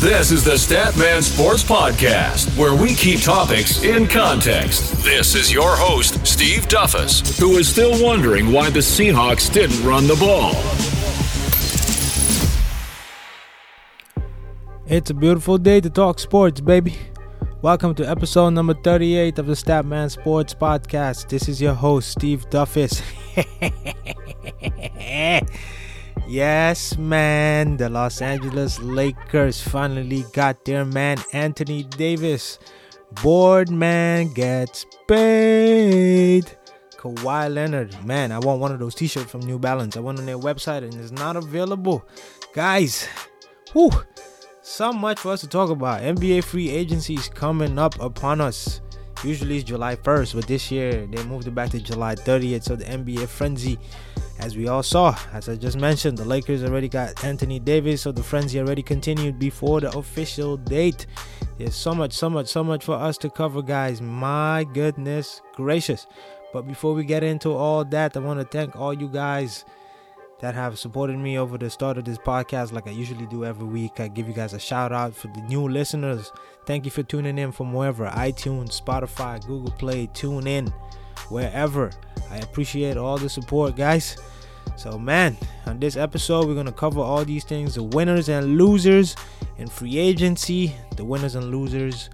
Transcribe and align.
This 0.00 0.30
is 0.30 0.44
the 0.44 0.52
Statman 0.52 1.24
Sports 1.24 1.64
Podcast, 1.64 2.56
where 2.56 2.72
we 2.72 2.94
keep 2.94 3.20
topics 3.20 3.82
in 3.82 4.06
context. 4.06 4.92
This 5.02 5.34
is 5.34 5.52
your 5.52 5.74
host, 5.74 6.24
Steve 6.24 6.68
Duffus, 6.68 7.36
who 7.36 7.58
is 7.58 7.68
still 7.68 8.00
wondering 8.00 8.52
why 8.52 8.70
the 8.70 8.78
Seahawks 8.78 9.52
didn't 9.52 9.84
run 9.84 10.06
the 10.06 10.14
ball. 10.14 10.52
It's 14.86 15.10
a 15.10 15.14
beautiful 15.14 15.58
day 15.58 15.80
to 15.80 15.90
talk 15.90 16.20
sports, 16.20 16.60
baby. 16.60 16.94
Welcome 17.60 17.96
to 17.96 18.08
episode 18.08 18.50
number 18.50 18.74
38 18.74 19.40
of 19.40 19.46
the 19.46 19.54
Statman 19.54 20.12
Sports 20.12 20.54
Podcast. 20.54 21.28
This 21.28 21.48
is 21.48 21.60
your 21.60 21.74
host, 21.74 22.12
Steve 22.12 22.48
Duffus. 22.50 23.02
yes, 26.28 26.96
man, 26.98 27.76
the 27.76 27.88
Los 27.88 28.20
Angeles 28.22 28.78
Lakers 28.80 29.60
finally 29.60 30.24
got 30.32 30.64
their 30.64 30.84
man 30.84 31.18
Anthony 31.32 31.82
Davis. 31.82 32.58
Board 33.22 33.70
man 33.70 34.32
gets 34.32 34.84
paid. 35.06 36.44
Kawhi 36.96 37.52
Leonard, 37.52 38.04
man, 38.04 38.32
I 38.32 38.38
want 38.38 38.60
one 38.60 38.72
of 38.72 38.78
those 38.78 38.94
t-shirts 38.94 39.30
from 39.30 39.40
New 39.40 39.58
Balance. 39.58 39.96
I 39.96 40.00
went 40.00 40.18
on 40.18 40.26
their 40.26 40.38
website 40.38 40.82
and 40.82 40.94
it's 40.94 41.12
not 41.12 41.36
available. 41.36 42.04
Guys, 42.52 43.08
whew, 43.72 43.90
so 44.62 44.92
much 44.92 45.20
for 45.20 45.32
us 45.32 45.40
to 45.40 45.46
talk 45.48 45.70
about. 45.70 46.02
NBA 46.02 46.44
free 46.44 46.68
agency 46.68 47.14
is 47.14 47.28
coming 47.28 47.78
up 47.78 47.98
upon 48.00 48.40
us. 48.40 48.80
Usually 49.24 49.56
it's 49.56 49.64
July 49.64 49.96
1st, 49.96 50.34
but 50.36 50.46
this 50.46 50.70
year 50.70 51.06
they 51.06 51.22
moved 51.24 51.48
it 51.48 51.54
back 51.54 51.70
to 51.70 51.80
July 51.80 52.14
30th. 52.14 52.62
So 52.62 52.76
the 52.76 52.84
NBA 52.84 53.26
frenzy, 53.26 53.78
as 54.38 54.56
we 54.56 54.68
all 54.68 54.82
saw, 54.82 55.18
as 55.32 55.48
I 55.48 55.56
just 55.56 55.76
mentioned, 55.76 56.16
the 56.18 56.24
Lakers 56.24 56.62
already 56.62 56.88
got 56.88 57.24
Anthony 57.24 57.58
Davis, 57.58 58.02
so 58.02 58.12
the 58.12 58.22
frenzy 58.22 58.60
already 58.60 58.82
continued 58.82 59.38
before 59.38 59.80
the 59.80 59.90
official 59.98 60.56
date. 60.56 61.06
There's 61.58 61.74
so 61.74 61.94
much, 61.94 62.12
so 62.12 62.30
much, 62.30 62.46
so 62.46 62.62
much 62.62 62.84
for 62.84 62.94
us 62.94 63.18
to 63.18 63.28
cover, 63.28 63.60
guys. 63.60 64.00
My 64.00 64.64
goodness 64.72 65.42
gracious. 65.54 66.06
But 66.52 66.68
before 66.68 66.94
we 66.94 67.04
get 67.04 67.24
into 67.24 67.52
all 67.52 67.84
that, 67.86 68.16
I 68.16 68.20
want 68.20 68.38
to 68.40 68.46
thank 68.46 68.76
all 68.76 68.94
you 68.94 69.08
guys 69.08 69.64
that 70.40 70.54
have 70.54 70.78
supported 70.78 71.18
me 71.18 71.38
over 71.38 71.58
the 71.58 71.68
start 71.68 71.98
of 71.98 72.04
this 72.04 72.18
podcast 72.18 72.72
like 72.72 72.86
I 72.86 72.90
usually 72.90 73.26
do 73.26 73.44
every 73.44 73.66
week. 73.66 73.98
I 73.98 74.08
give 74.08 74.28
you 74.28 74.34
guys 74.34 74.52
a 74.52 74.58
shout 74.58 74.92
out 74.92 75.14
for 75.14 75.28
the 75.28 75.40
new 75.42 75.68
listeners. 75.68 76.32
Thank 76.64 76.84
you 76.84 76.90
for 76.90 77.02
tuning 77.02 77.38
in 77.38 77.50
from 77.50 77.72
wherever 77.72 78.06
iTunes, 78.06 78.80
Spotify, 78.80 79.44
Google 79.46 79.72
Play, 79.72 80.08
tune 80.14 80.46
in 80.46 80.68
wherever. 81.28 81.90
I 82.30 82.36
appreciate 82.38 82.96
all 82.96 83.18
the 83.18 83.28
support, 83.28 83.76
guys. 83.76 84.16
So, 84.76 84.98
man, 84.98 85.36
on 85.66 85.80
this 85.80 85.96
episode, 85.96 86.46
we're 86.46 86.54
going 86.54 86.66
to 86.66 86.72
cover 86.72 87.00
all 87.00 87.24
these 87.24 87.44
things 87.44 87.74
the 87.74 87.82
winners 87.82 88.28
and 88.28 88.58
losers 88.58 89.16
in 89.56 89.66
free 89.66 89.98
agency, 89.98 90.74
the 90.96 91.04
winners 91.04 91.34
and 91.34 91.50
losers 91.50 92.10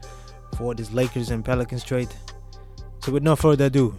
for 0.56 0.74
this 0.74 0.92
Lakers 0.92 1.30
and 1.30 1.44
Pelicans 1.44 1.84
trade. 1.84 2.08
So, 3.00 3.12
with 3.12 3.22
no 3.22 3.36
further 3.36 3.66
ado, 3.66 3.94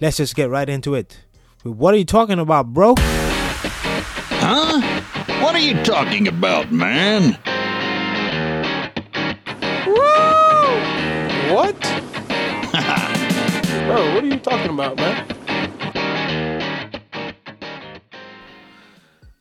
let's 0.00 0.18
just 0.18 0.34
get 0.34 0.50
right 0.50 0.68
into 0.68 0.94
it. 0.94 1.18
What 1.62 1.94
are 1.94 1.96
you 1.96 2.04
talking 2.04 2.38
about, 2.38 2.72
bro? 2.72 2.94
Huh? 4.48 4.80
What 5.42 5.56
are 5.56 5.58
you 5.58 5.74
talking 5.82 6.28
about, 6.28 6.70
man? 6.70 7.36
Woo! 9.84 11.52
What? 11.52 11.80
Bro, 13.86 14.14
what 14.14 14.22
are 14.22 14.28
you 14.28 14.38
talking 14.38 14.70
about, 14.70 14.96
man? 14.98 15.26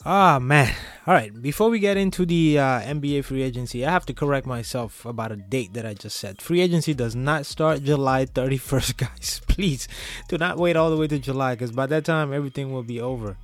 Ah, 0.04 0.40
man. 0.42 0.74
All 1.06 1.14
right, 1.14 1.40
before 1.40 1.70
we 1.70 1.78
get 1.78 1.98
into 1.98 2.26
the 2.26 2.58
uh, 2.58 2.82
NBA 2.82 3.26
free 3.26 3.44
agency, 3.44 3.86
I 3.86 3.92
have 3.92 4.08
to 4.08 4.14
correct 4.16 4.48
myself 4.48 5.06
about 5.06 5.32
a 5.32 5.36
date 5.36 5.76
that 5.76 5.86
I 5.86 5.94
just 5.94 6.18
said. 6.18 6.42
Free 6.42 6.62
agency 6.62 6.96
does 6.96 7.16
not 7.16 7.46
start 7.46 7.84
July 7.84 8.26
31st, 8.26 8.98
guys. 9.06 9.40
Please 9.48 9.88
do 10.30 10.40
not 10.40 10.58
wait 10.58 10.76
all 10.76 10.90
the 10.90 10.98
way 10.98 11.06
to 11.06 11.20
July 11.20 11.54
because 11.54 11.72
by 11.72 11.86
that 11.86 12.06
time 12.06 12.34
everything 12.34 12.74
will 12.74 12.82
be 12.82 13.00
over. 13.00 13.38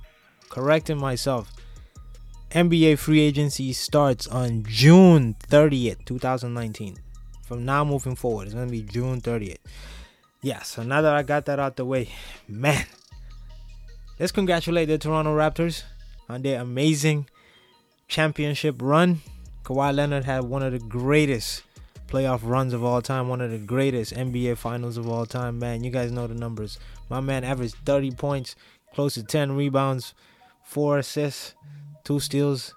Correcting 0.52 0.98
myself. 0.98 1.50
NBA 2.50 2.98
free 2.98 3.20
agency 3.20 3.72
starts 3.72 4.26
on 4.26 4.64
June 4.68 5.34
30th, 5.48 6.04
2019. 6.04 6.98
From 7.42 7.64
now 7.64 7.86
moving 7.86 8.14
forward, 8.14 8.48
it's 8.48 8.54
going 8.54 8.66
to 8.66 8.70
be 8.70 8.82
June 8.82 9.22
30th. 9.22 9.56
Yeah, 10.42 10.60
so 10.60 10.82
now 10.82 11.00
that 11.00 11.14
I 11.14 11.22
got 11.22 11.46
that 11.46 11.58
out 11.58 11.76
the 11.76 11.86
way, 11.86 12.10
man, 12.46 12.84
let's 14.20 14.30
congratulate 14.30 14.88
the 14.88 14.98
Toronto 14.98 15.34
Raptors 15.34 15.84
on 16.28 16.42
their 16.42 16.60
amazing 16.60 17.30
championship 18.06 18.76
run. 18.82 19.22
Kawhi 19.64 19.94
Leonard 19.94 20.24
had 20.24 20.44
one 20.44 20.62
of 20.62 20.72
the 20.72 20.80
greatest 20.80 21.62
playoff 22.08 22.40
runs 22.42 22.74
of 22.74 22.84
all 22.84 23.00
time, 23.00 23.30
one 23.30 23.40
of 23.40 23.50
the 23.50 23.56
greatest 23.56 24.12
NBA 24.12 24.58
finals 24.58 24.98
of 24.98 25.08
all 25.08 25.24
time. 25.24 25.58
Man, 25.58 25.82
you 25.82 25.90
guys 25.90 26.12
know 26.12 26.26
the 26.26 26.34
numbers. 26.34 26.78
My 27.08 27.20
man 27.20 27.42
averaged 27.42 27.76
30 27.86 28.10
points, 28.10 28.54
close 28.92 29.14
to 29.14 29.22
10 29.22 29.52
rebounds, 29.52 30.12
4 30.64 30.98
assists, 30.98 31.54
2 32.04 32.20
steals, 32.20 32.74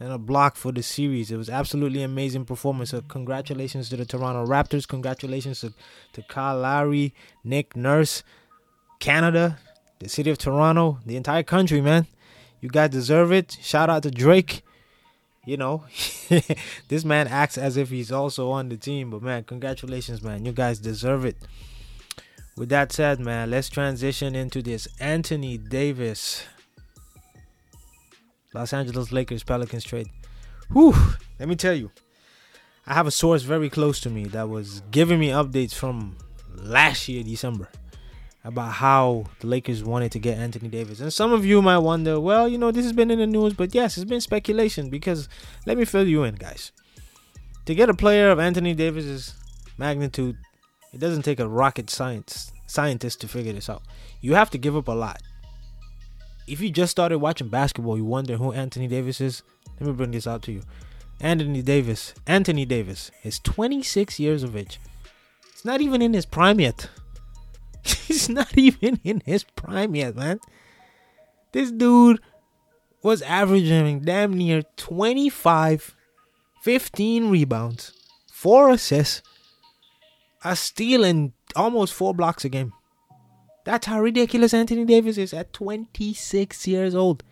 and 0.00 0.12
a 0.12 0.18
block 0.18 0.56
for 0.56 0.70
the 0.70 0.82
series. 0.82 1.30
It 1.30 1.36
was 1.36 1.50
absolutely 1.50 2.02
amazing 2.02 2.44
performance. 2.44 2.90
So 2.90 3.00
congratulations 3.02 3.88
to 3.88 3.96
the 3.96 4.04
Toronto 4.04 4.46
Raptors. 4.46 4.86
Congratulations 4.86 5.60
to, 5.60 5.72
to 6.12 6.22
Kyle 6.22 6.58
Lowry, 6.58 7.14
Nick 7.42 7.74
Nurse, 7.74 8.22
Canada, 9.00 9.58
the 9.98 10.08
city 10.08 10.30
of 10.30 10.38
Toronto, 10.38 10.98
the 11.04 11.16
entire 11.16 11.42
country, 11.42 11.80
man. 11.80 12.06
You 12.60 12.68
guys 12.68 12.90
deserve 12.90 13.32
it. 13.32 13.56
Shout 13.60 13.90
out 13.90 14.02
to 14.04 14.10
Drake. 14.10 14.62
You 15.44 15.56
know, 15.56 15.84
this 16.88 17.04
man 17.04 17.26
acts 17.26 17.56
as 17.56 17.78
if 17.78 17.88
he's 17.88 18.12
also 18.12 18.50
on 18.50 18.68
the 18.68 18.76
team, 18.76 19.08
but 19.10 19.22
man, 19.22 19.44
congratulations, 19.44 20.22
man. 20.22 20.44
You 20.44 20.52
guys 20.52 20.78
deserve 20.78 21.24
it. 21.24 21.36
With 22.54 22.68
that 22.68 22.92
said, 22.92 23.18
man, 23.18 23.50
let's 23.50 23.70
transition 23.70 24.34
into 24.34 24.60
this 24.60 24.88
Anthony 25.00 25.56
Davis 25.56 26.44
Los 28.54 28.72
Angeles 28.72 29.12
Lakers 29.12 29.42
Pelicans 29.42 29.84
trade. 29.84 30.08
Whew, 30.72 30.94
let 31.38 31.48
me 31.48 31.56
tell 31.56 31.74
you. 31.74 31.90
I 32.86 32.94
have 32.94 33.06
a 33.06 33.10
source 33.10 33.42
very 33.42 33.68
close 33.68 34.00
to 34.00 34.10
me 34.10 34.24
that 34.26 34.48
was 34.48 34.82
giving 34.90 35.20
me 35.20 35.28
updates 35.28 35.74
from 35.74 36.16
last 36.54 37.08
year, 37.08 37.22
December 37.22 37.68
about 38.44 38.72
how 38.72 39.24
the 39.40 39.46
Lakers 39.46 39.84
wanted 39.84 40.12
to 40.12 40.18
get 40.18 40.38
Anthony 40.38 40.68
Davis. 40.68 41.00
And 41.00 41.12
some 41.12 41.32
of 41.32 41.44
you 41.44 41.60
might 41.60 41.78
wonder, 41.78 42.18
well, 42.18 42.48
you 42.48 42.56
know, 42.56 42.70
this 42.70 42.84
has 42.84 42.94
been 42.94 43.10
in 43.10 43.18
the 43.18 43.26
news, 43.26 43.52
but 43.52 43.74
yes, 43.74 43.98
it's 43.98 44.08
been 44.08 44.22
speculation 44.22 44.88
because 44.88 45.28
let 45.66 45.76
me 45.76 45.84
fill 45.84 46.06
you 46.06 46.22
in, 46.24 46.34
guys. 46.34 46.72
To 47.66 47.74
get 47.74 47.90
a 47.90 47.94
player 47.94 48.30
of 48.30 48.38
Anthony 48.38 48.74
Davis's 48.74 49.34
magnitude, 49.76 50.38
it 50.94 50.98
doesn't 50.98 51.22
take 51.22 51.40
a 51.40 51.46
rocket 51.48 51.90
science 51.90 52.50
scientist 52.66 53.20
to 53.20 53.28
figure 53.28 53.52
this 53.52 53.68
out. 53.68 53.82
You 54.22 54.34
have 54.34 54.48
to 54.50 54.58
give 54.58 54.76
up 54.76 54.88
a 54.88 54.92
lot. 54.92 55.20
If 56.48 56.60
you 56.60 56.70
just 56.70 56.90
started 56.90 57.18
watching 57.18 57.48
basketball, 57.48 57.98
you 57.98 58.04
wonder 58.04 58.36
who 58.36 58.52
Anthony 58.52 58.88
Davis 58.88 59.20
is. 59.20 59.42
Let 59.78 59.86
me 59.86 59.92
bring 59.92 60.12
this 60.12 60.26
out 60.26 60.42
to 60.42 60.52
you. 60.52 60.62
Anthony 61.20 61.62
Davis, 61.62 62.14
Anthony 62.26 62.64
Davis 62.64 63.10
is 63.22 63.38
26 63.40 64.18
years 64.18 64.42
of 64.42 64.56
age. 64.56 64.80
He's 65.52 65.64
not 65.64 65.80
even 65.80 66.00
in 66.00 66.14
his 66.14 66.24
prime 66.24 66.60
yet. 66.60 66.88
He's 67.84 68.28
not 68.28 68.56
even 68.56 68.98
in 69.04 69.22
his 69.26 69.44
prime 69.44 69.94
yet, 69.94 70.16
man. 70.16 70.40
This 71.52 71.70
dude 71.70 72.20
was 73.02 73.20
averaging 73.22 74.00
damn 74.00 74.32
near 74.32 74.62
25, 74.76 75.96
15 76.62 77.30
rebounds, 77.30 77.92
4 78.32 78.70
assists, 78.70 79.22
a 80.44 80.56
steal, 80.56 81.04
and 81.04 81.32
almost 81.56 81.92
4 81.94 82.14
blocks 82.14 82.44
a 82.44 82.48
game. 82.48 82.72
That's 83.68 83.86
how 83.86 84.00
ridiculous 84.00 84.54
Anthony 84.54 84.86
Davis 84.86 85.18
is 85.18 85.34
at 85.34 85.52
26 85.52 86.66
years 86.66 86.94
old. 86.94 87.22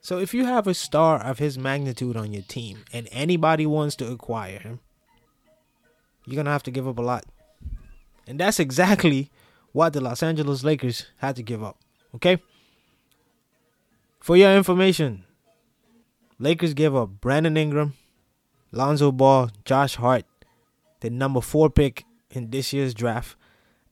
So 0.00 0.20
if 0.20 0.32
you 0.32 0.44
have 0.44 0.68
a 0.68 0.72
star 0.72 1.20
of 1.20 1.40
his 1.40 1.58
magnitude 1.58 2.16
on 2.16 2.32
your 2.32 2.44
team 2.44 2.84
and 2.92 3.08
anybody 3.10 3.66
wants 3.66 3.96
to 3.96 4.08
acquire 4.08 4.60
him, 4.60 4.78
you're 6.24 6.36
going 6.36 6.44
to 6.44 6.52
have 6.52 6.62
to 6.62 6.70
give 6.70 6.86
up 6.86 7.00
a 7.00 7.02
lot. 7.02 7.24
And 8.28 8.38
that's 8.38 8.60
exactly 8.60 9.32
what 9.72 9.94
the 9.94 10.00
Los 10.00 10.22
Angeles 10.22 10.62
Lakers 10.62 11.06
had 11.16 11.34
to 11.34 11.42
give 11.42 11.60
up. 11.60 11.80
Okay? 12.14 12.40
For 14.20 14.36
your 14.36 14.56
information, 14.56 15.24
Lakers 16.38 16.72
gave 16.72 16.94
up 16.94 17.20
Brandon 17.20 17.56
Ingram, 17.56 17.94
Lonzo 18.70 19.10
Ball, 19.10 19.50
Josh 19.64 19.96
Hart, 19.96 20.24
the 21.00 21.10
number 21.10 21.40
four 21.40 21.68
pick 21.68 22.04
in 22.30 22.50
this 22.50 22.72
year's 22.72 22.94
draft, 22.94 23.36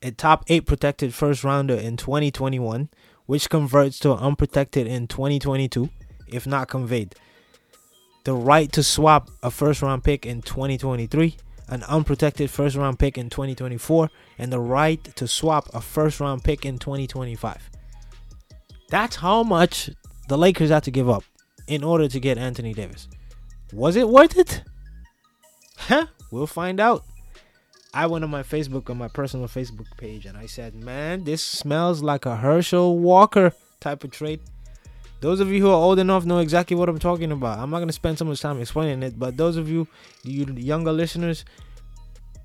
a 0.05 0.11
top 0.13 0.45
eight 0.49 0.67
protected 0.67 1.15
first 1.15 1.43
rounder 1.43 1.75
in 1.75 1.97
2021, 1.97 2.91
which 3.25 3.49
converts 3.49 3.99
to 4.01 4.13
unprotected 4.13 4.87
in 4.87 5.09
2022, 5.09 5.89
if 6.29 6.47
not 6.47 6.69
conveyed. 6.69 7.15
The 8.25 8.35
right 8.35 8.71
to 8.73 8.83
swap 8.83 9.31
a 9.43 9.51
first 9.51 9.81
round 9.81 10.05
pick 10.05 10.27
in 10.27 10.43
2023, 10.43 11.37
an 11.69 11.83
unprotected 11.85 12.51
first 12.51 12.77
round 12.77 12.99
pick 12.99 13.17
in 13.17 13.31
2024, 13.31 14.11
and 14.39 14.53
the 14.53 14.61
right 14.61 15.03
to 15.17 15.27
swap 15.27 15.71
a 15.73 15.81
first 15.81 16.21
round 16.21 16.45
pick 16.45 16.67
in 16.67 16.79
2025. 16.79 17.71
That's 18.91 19.17
how 19.17 19.43
much 19.43 19.89
the 20.29 20.37
Lakers 20.37 20.69
had 20.69 20.85
to 20.85 20.91
give 20.91 21.09
up 21.09 21.25
in 21.67 21.83
order 21.83 22.09
to 22.09 22.21
get 22.21 22.37
Anthony 22.37 22.75
Davis. 22.75 23.09
Was 23.73 23.97
it 23.97 24.09
worth 24.09 24.37
it? 24.37 24.63
Huh? 25.79 26.07
We'll 26.31 26.47
find 26.47 26.79
out. 26.79 27.05
I 27.95 28.07
went 28.07 28.25
on 28.25 28.31
my 28.31 28.43
Facebook 28.43 28.91
on 28.91 28.99
my 28.99 29.07
personal 29.07 29.47
Facebook 29.47 29.87
page 29.97 30.27
and 30.27 30.37
I 30.37 30.47
said, 30.47 30.75
"Man, 30.75 31.23
this 31.23 31.45
smells 31.45 32.03
like 32.03 32.27
a 32.27 32.37
Herschel 32.37 32.99
Walker 32.99 33.53
type 33.79 34.03
of 34.03 34.11
trade." 34.11 34.41
Those 35.21 35.39
of 35.39 35.49
you 35.49 35.63
who 35.63 35.69
are 35.69 35.75
old 35.75 36.01
enough 36.01 36.25
know 36.27 36.41
exactly 36.41 36.77
what 36.77 36.89
I'm 36.89 36.99
talking 36.99 37.31
about. 37.31 37.61
I'm 37.61 37.71
not 37.71 37.79
gonna 37.79 37.93
spend 37.93 38.19
so 38.19 38.25
much 38.25 38.41
time 38.41 38.61
explaining 38.61 39.05
it, 39.05 39.17
but 39.17 39.37
those 39.37 39.57
of 39.57 39.69
you, 39.69 39.87
you 40.25 40.45
younger 40.57 40.93
listeners, 40.93 41.45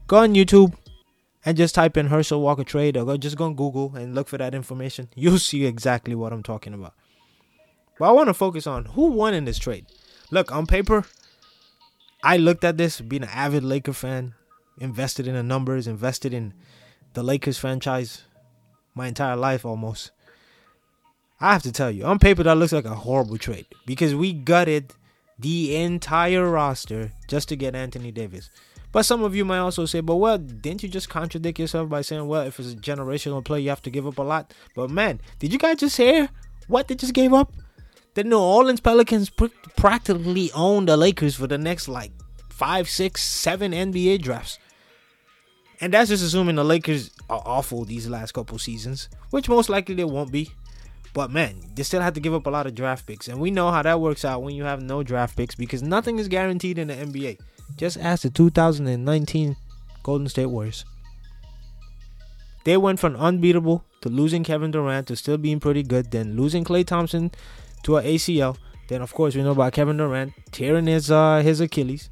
go 0.06 0.18
on 0.18 0.36
YouTube 0.36 0.76
and 1.44 1.58
just 1.58 1.74
type 1.74 1.98
in 1.98 2.06
Herschel 2.08 2.42
Walker 2.42 2.64
trade, 2.64 2.96
or 2.96 3.04
go 3.04 3.18
just 3.18 3.36
go 3.36 3.46
on 3.46 3.56
Google 3.56 3.96
and 3.96 4.14
look 4.14 4.28
for 4.28 4.38
that 4.38 4.54
information. 4.54 5.10
You'll 5.16 5.40
see 5.40 5.66
exactly 5.66 6.14
what 6.14 6.32
I'm 6.32 6.44
talking 6.44 6.76
about. 6.76 6.94
But 7.98 8.10
I 8.10 8.12
want 8.12 8.28
to 8.28 8.36
focus 8.36 8.68
on 8.68 8.86
who 8.86 9.08
won 9.08 9.34
in 9.34 9.46
this 9.46 9.58
trade. 9.58 9.88
Look, 10.32 10.52
on 10.52 10.68
paper, 10.68 11.06
I 12.24 12.38
looked 12.38 12.64
at 12.64 12.78
this 12.78 13.02
being 13.02 13.24
an 13.24 13.30
avid 13.30 13.64
Laker 13.64 13.94
fan, 13.94 14.36
invested 14.80 15.28
in 15.28 15.36
the 15.36 15.44
numbers, 15.44 15.88
invested 15.88 16.34
in 16.34 16.54
the 17.14 17.24
Lakers 17.24 17.58
franchise 17.58 18.24
my 18.96 19.08
entire 19.08 19.36
life 19.36 19.66
almost. 19.66 20.12
I 21.42 21.54
have 21.54 21.64
to 21.64 21.72
tell 21.72 21.90
you, 21.90 22.04
on 22.04 22.20
paper, 22.20 22.44
that 22.44 22.58
looks 22.58 22.74
like 22.74 22.86
a 22.86 22.96
horrible 22.96 23.38
trade 23.38 23.66
because 23.86 24.14
we 24.14 24.34
gutted 24.34 24.94
the 25.38 25.76
entire 25.76 26.50
roster 26.50 27.14
just 27.28 27.48
to 27.50 27.56
get 27.56 27.76
Anthony 27.76 28.12
Davis. 28.12 28.50
But 28.92 29.04
some 29.04 29.24
of 29.24 29.36
you 29.36 29.46
might 29.46 29.60
also 29.60 29.86
say, 29.86 30.02
but 30.02 30.16
well, 30.16 30.38
didn't 30.38 30.84
you 30.84 30.90
just 30.90 31.10
contradict 31.10 31.60
yourself 31.60 31.90
by 31.90 32.02
saying, 32.02 32.28
well, 32.28 32.42
if 32.42 32.60
it's 32.60 32.74
a 32.74 32.76
generational 32.76 33.46
play, 33.46 33.62
you 33.62 33.70
have 33.70 33.84
to 33.84 33.90
give 33.90 34.08
up 34.08 34.18
a 34.18 34.24
lot? 34.24 34.54
But 34.76 34.90
man, 34.90 35.22
did 35.38 35.54
you 35.54 35.60
guys 35.60 35.78
just 35.78 35.96
hear 35.96 36.30
what 36.68 36.88
they 36.88 36.96
just 36.96 37.14
gave 37.14 37.34
up? 37.34 37.54
The 38.16 38.24
New 38.24 38.40
Orleans 38.40 38.82
Pelicans 38.82 39.30
pr- 39.30 39.46
practically 39.78 40.52
own 40.54 40.86
the 40.86 40.98
Lakers 40.98 41.36
for 41.36 41.48
the 41.48 41.58
next 41.58 41.88
like 41.88 42.12
five, 42.50 42.90
six, 42.90 43.24
seven 43.24 43.72
NBA 43.72 44.22
drafts. 44.22 44.58
And 45.82 45.94
that's 45.94 46.10
just 46.10 46.24
assuming 46.24 46.56
the 46.56 46.64
Lakers 46.64 47.12
are 47.30 47.42
awful 47.46 47.86
these 47.86 48.08
last 48.10 48.34
couple 48.34 48.58
seasons, 48.60 49.10
which 49.30 49.48
most 49.48 49.70
likely 49.70 49.96
they 49.96 50.04
won't 50.04 50.32
be. 50.32 50.52
But 51.14 51.32
man, 51.32 51.56
they 51.74 51.84
still 51.84 52.02
have 52.02 52.14
to 52.14 52.20
give 52.20 52.34
up 52.34 52.46
a 52.46 52.50
lot 52.50 52.68
of 52.68 52.76
draft 52.76 53.08
picks. 53.08 53.28
And 53.28 53.40
we 53.40 53.50
know 53.50 53.72
how 53.72 53.82
that 53.82 54.00
works 54.00 54.26
out 54.26 54.44
when 54.44 54.56
you 54.56 54.64
have 54.64 54.82
no 54.82 55.04
draft 55.04 55.38
picks 55.38 55.56
because 55.56 55.82
nothing 55.82 56.20
is 56.20 56.28
guaranteed 56.28 56.78
in 56.78 56.90
the 56.90 56.96
NBA. 56.96 57.40
Just 57.78 57.98
ask 57.98 58.24
the 58.24 58.30
2019 58.30 59.56
Golden 60.04 60.28
State 60.28 60.48
Warriors. 60.48 60.86
They 62.66 62.78
went 62.78 63.00
from 63.00 63.16
unbeatable 63.16 63.84
to 64.02 64.10
losing 64.10 64.44
Kevin 64.44 64.72
Durant 64.72 65.08
to 65.08 65.16
still 65.16 65.38
being 65.38 65.60
pretty 65.60 65.84
good, 65.84 66.12
then 66.12 66.36
losing 66.36 66.64
Klay 66.64 66.86
Thompson 66.86 67.32
to 67.84 67.98
an 67.98 68.06
ACL. 68.06 68.58
Then 68.90 69.02
of 69.02 69.14
course 69.14 69.36
we 69.36 69.44
know 69.44 69.52
about 69.52 69.74
Kevin 69.74 69.98
Durant 69.98 70.34
tearing 70.52 70.88
his 70.88 71.10
uh, 71.10 71.42
his 71.42 71.62
Achilles. 71.62 72.10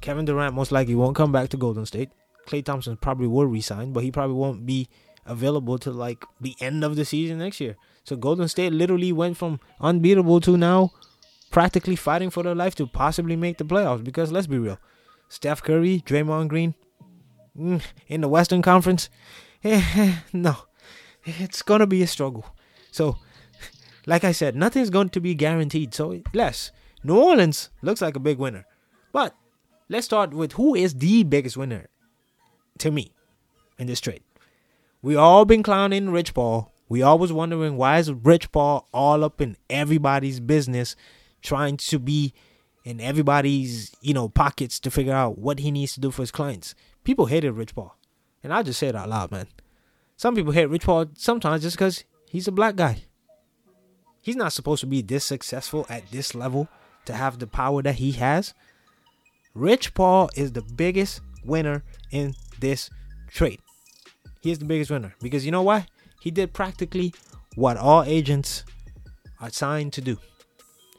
Kevin 0.00 0.24
Durant 0.24 0.54
most 0.54 0.70
likely 0.70 0.94
won't 0.94 1.16
come 1.16 1.32
back 1.32 1.48
to 1.50 1.56
Golden 1.56 1.86
State. 1.86 2.10
Klay 2.46 2.64
Thompson 2.64 2.96
probably 2.96 3.26
will 3.26 3.46
resign, 3.46 3.92
but 3.92 4.02
he 4.02 4.10
probably 4.10 4.36
won't 4.36 4.66
be 4.66 4.88
available 5.26 5.78
to 5.78 5.90
like 5.90 6.24
the 6.40 6.54
end 6.60 6.84
of 6.84 6.96
the 6.96 7.04
season 7.04 7.38
next 7.38 7.60
year. 7.60 7.76
So 8.04 8.16
Golden 8.16 8.48
State 8.48 8.72
literally 8.72 9.12
went 9.12 9.36
from 9.36 9.60
unbeatable 9.80 10.40
to 10.42 10.56
now 10.56 10.90
practically 11.50 11.96
fighting 11.96 12.30
for 12.30 12.42
their 12.42 12.54
life 12.54 12.74
to 12.74 12.86
possibly 12.86 13.36
make 13.36 13.58
the 13.58 13.64
playoffs. 13.64 14.04
Because 14.04 14.30
let's 14.30 14.46
be 14.46 14.58
real, 14.58 14.78
Steph 15.28 15.62
Curry, 15.62 16.02
Draymond 16.04 16.48
Green, 16.48 16.74
mm, 17.58 17.82
in 18.08 18.20
the 18.20 18.28
Western 18.28 18.62
Conference, 18.62 19.08
eh, 19.64 20.16
no, 20.32 20.56
it's 21.24 21.62
gonna 21.62 21.86
be 21.86 22.02
a 22.02 22.06
struggle. 22.06 22.44
So, 22.90 23.16
like 24.06 24.24
I 24.24 24.32
said, 24.32 24.54
nothing's 24.54 24.90
going 24.90 25.08
to 25.10 25.20
be 25.20 25.34
guaranteed. 25.34 25.94
So, 25.94 26.20
less 26.34 26.70
New 27.02 27.16
Orleans 27.16 27.70
looks 27.82 28.02
like 28.02 28.16
a 28.16 28.20
big 28.20 28.38
winner, 28.38 28.66
but 29.12 29.34
let's 29.88 30.06
start 30.06 30.34
with 30.34 30.52
who 30.52 30.74
is 30.74 30.94
the 30.94 31.22
biggest 31.22 31.56
winner 31.56 31.88
to 32.78 32.90
me 32.90 33.12
in 33.78 33.86
this 33.86 34.00
trade. 34.00 34.22
We 35.02 35.16
all 35.16 35.44
been 35.44 35.62
clowning 35.62 36.10
Rich 36.10 36.34
Paul. 36.34 36.72
We 36.88 37.02
always 37.02 37.32
wondering 37.32 37.76
why 37.76 37.98
is 37.98 38.12
Rich 38.12 38.52
Paul 38.52 38.88
all 38.92 39.24
up 39.24 39.40
in 39.40 39.56
everybody's 39.68 40.40
business 40.40 40.96
trying 41.42 41.76
to 41.76 41.98
be 41.98 42.32
in 42.84 43.00
everybody's, 43.00 43.94
you 44.00 44.14
know, 44.14 44.28
pockets 44.28 44.78
to 44.80 44.90
figure 44.90 45.14
out 45.14 45.38
what 45.38 45.58
he 45.58 45.70
needs 45.70 45.94
to 45.94 46.00
do 46.00 46.10
for 46.10 46.22
his 46.22 46.30
clients. 46.30 46.74
People 47.02 47.26
hated 47.26 47.52
Rich 47.52 47.74
Paul. 47.74 47.96
And 48.42 48.52
I 48.52 48.62
just 48.62 48.78
say 48.78 48.88
it 48.88 48.94
out 48.94 49.08
loud, 49.08 49.30
man. 49.30 49.46
Some 50.16 50.34
people 50.34 50.52
hate 50.52 50.66
Rich 50.66 50.84
Paul 50.84 51.06
sometimes 51.16 51.62
just 51.62 51.76
because 51.76 52.04
he's 52.28 52.46
a 52.46 52.52
black 52.52 52.76
guy. 52.76 53.04
He's 54.20 54.36
not 54.36 54.52
supposed 54.52 54.80
to 54.80 54.86
be 54.86 55.02
this 55.02 55.24
successful 55.24 55.86
at 55.88 56.10
this 56.10 56.34
level 56.34 56.68
to 57.06 57.12
have 57.12 57.38
the 57.38 57.46
power 57.46 57.82
that 57.82 57.96
he 57.96 58.12
has. 58.12 58.54
Rich 59.54 59.94
Paul 59.94 60.30
is 60.34 60.52
the 60.52 60.62
biggest 60.62 61.20
winner 61.44 61.84
in 62.10 62.34
this 62.64 62.90
trade. 63.28 63.60
He 64.40 64.50
is 64.50 64.58
the 64.58 64.64
biggest 64.64 64.90
winner 64.90 65.14
because 65.20 65.44
you 65.44 65.52
know 65.52 65.62
why? 65.62 65.86
He 66.20 66.30
did 66.30 66.52
practically 66.52 67.14
what 67.54 67.76
all 67.76 68.02
agents 68.02 68.64
are 69.40 69.50
signed 69.50 69.92
to 69.92 70.00
do. 70.00 70.18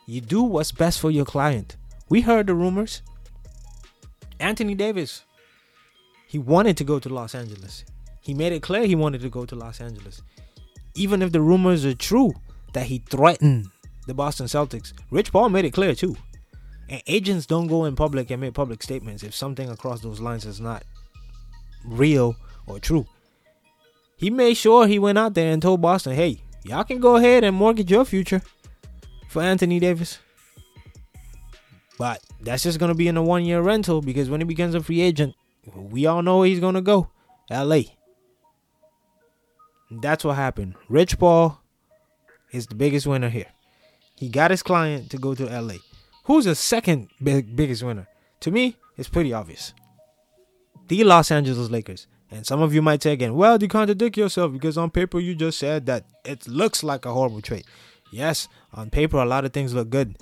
You 0.08 0.22
do 0.22 0.44
what's 0.44 0.72
best 0.72 1.00
for 1.00 1.10
your 1.10 1.26
client. 1.26 1.78
We 2.10 2.22
heard 2.22 2.48
the 2.48 2.54
rumors. 2.54 3.02
Anthony 4.40 4.76
Davis, 4.76 5.24
he 6.28 6.38
wanted 6.38 6.78
to 6.78 6.84
go 6.84 7.00
to 7.00 7.10
Los 7.10 7.34
Angeles. 7.34 7.84
He 8.22 8.34
made 8.34 8.54
it 8.54 8.62
clear 8.62 8.86
he 8.86 8.96
wanted 8.96 9.22
to 9.22 9.30
go 9.30 9.46
to 9.46 9.56
Los 9.56 9.82
Angeles. 9.82 10.22
Even 10.94 11.22
if 11.22 11.32
the 11.32 11.42
rumors 11.42 11.86
are 11.86 11.96
true 11.96 12.34
that 12.74 12.86
he 12.86 13.00
threatened 13.00 13.68
the 14.06 14.14
Boston 14.14 14.46
Celtics, 14.46 14.94
Rich 15.10 15.32
Paul 15.32 15.50
made 15.50 15.66
it 15.66 15.74
clear 15.74 15.96
too. 15.96 16.16
And 16.88 17.02
agents 17.08 17.48
don't 17.48 17.68
go 17.68 17.86
in 17.86 17.96
public 17.96 18.30
and 18.30 18.42
make 18.42 18.54
public 18.54 18.84
statements 18.84 19.24
if 19.24 19.34
something 19.34 19.70
across 19.70 20.02
those 20.02 20.20
lines 20.20 20.46
is 20.46 20.62
not 20.62 20.84
real 21.86 22.36
or 22.68 22.80
true. 22.80 23.06
He 24.18 24.30
made 24.30 24.56
sure 24.56 24.88
he 24.88 25.00
went 25.00 25.18
out 25.18 25.34
there 25.34 25.52
and 25.52 25.62
told 25.62 25.82
Boston, 25.82 26.16
hey, 26.16 26.42
y'all 26.64 26.84
can 26.84 27.00
go 27.00 27.16
ahead 27.18 27.44
and 27.44 27.56
mortgage 27.56 27.92
your 27.92 28.06
future 28.06 28.42
for 29.28 29.42
Anthony 29.42 29.80
Davis. 29.80 30.20
But 31.98 32.22
that's 32.42 32.64
just 32.64 32.80
going 32.80 32.90
to 32.90 32.96
be 32.96 33.08
in 33.08 33.18
a 33.18 33.24
one 33.24 33.46
year 33.46 33.62
rental 33.62 34.02
because 34.02 34.30
when 34.30 34.42
he 34.42 34.46
becomes 34.46 34.76
a 34.76 34.82
free 34.82 35.02
agent, 35.02 35.36
we 35.76 36.06
all 36.06 36.22
know 36.22 36.44
he's 36.44 36.60
going 36.60 36.76
to 36.76 36.82
go. 36.82 37.10
LA. 37.50 37.82
that's 39.92 40.24
what 40.24 40.36
happened. 40.36 40.76
Rich 40.90 41.20
Paul 41.20 41.62
is 42.52 42.68
the 42.68 42.76
biggest 42.76 43.06
winner 43.06 43.30
here. 43.30 43.48
He 44.16 44.30
got 44.30 44.52
his 44.52 44.64
client 44.64 45.12
to 45.12 45.18
go 45.18 45.36
to 45.36 45.46
LA. 45.46 45.76
Who's 46.24 46.46
the 46.46 46.56
second 46.56 47.10
big, 47.22 47.56
biggest 47.56 47.84
winner? 47.84 48.08
To 48.42 48.52
me, 48.52 48.78
it's 48.98 49.10
pretty 49.10 49.32
obvious. 49.32 49.74
The 50.88 51.04
Los 51.04 51.32
Angeles 51.32 51.70
Lakers. 51.70 52.08
And 52.32 52.46
some 52.46 52.62
of 52.62 52.74
you 52.74 52.82
might 52.82 53.02
say 53.02 53.14
again, 53.14 53.36
well, 53.36 53.62
you 53.62 53.68
contradict 53.68 54.18
yourself 54.18 54.52
because 54.52 54.78
on 54.78 54.90
paper 54.90 55.20
you 55.20 55.36
just 55.36 55.60
said 55.60 55.86
that 55.86 56.06
it 56.24 56.48
looks 56.48 56.84
like 56.84 57.06
a 57.06 57.14
horrible 57.14 57.42
trade. 57.42 57.66
Yes, 58.12 58.48
on 58.74 58.90
paper, 58.90 59.18
a 59.18 59.26
lot 59.26 59.46
of 59.46 59.54
things 59.54 59.74
look 59.74 59.90
good. 59.90 60.18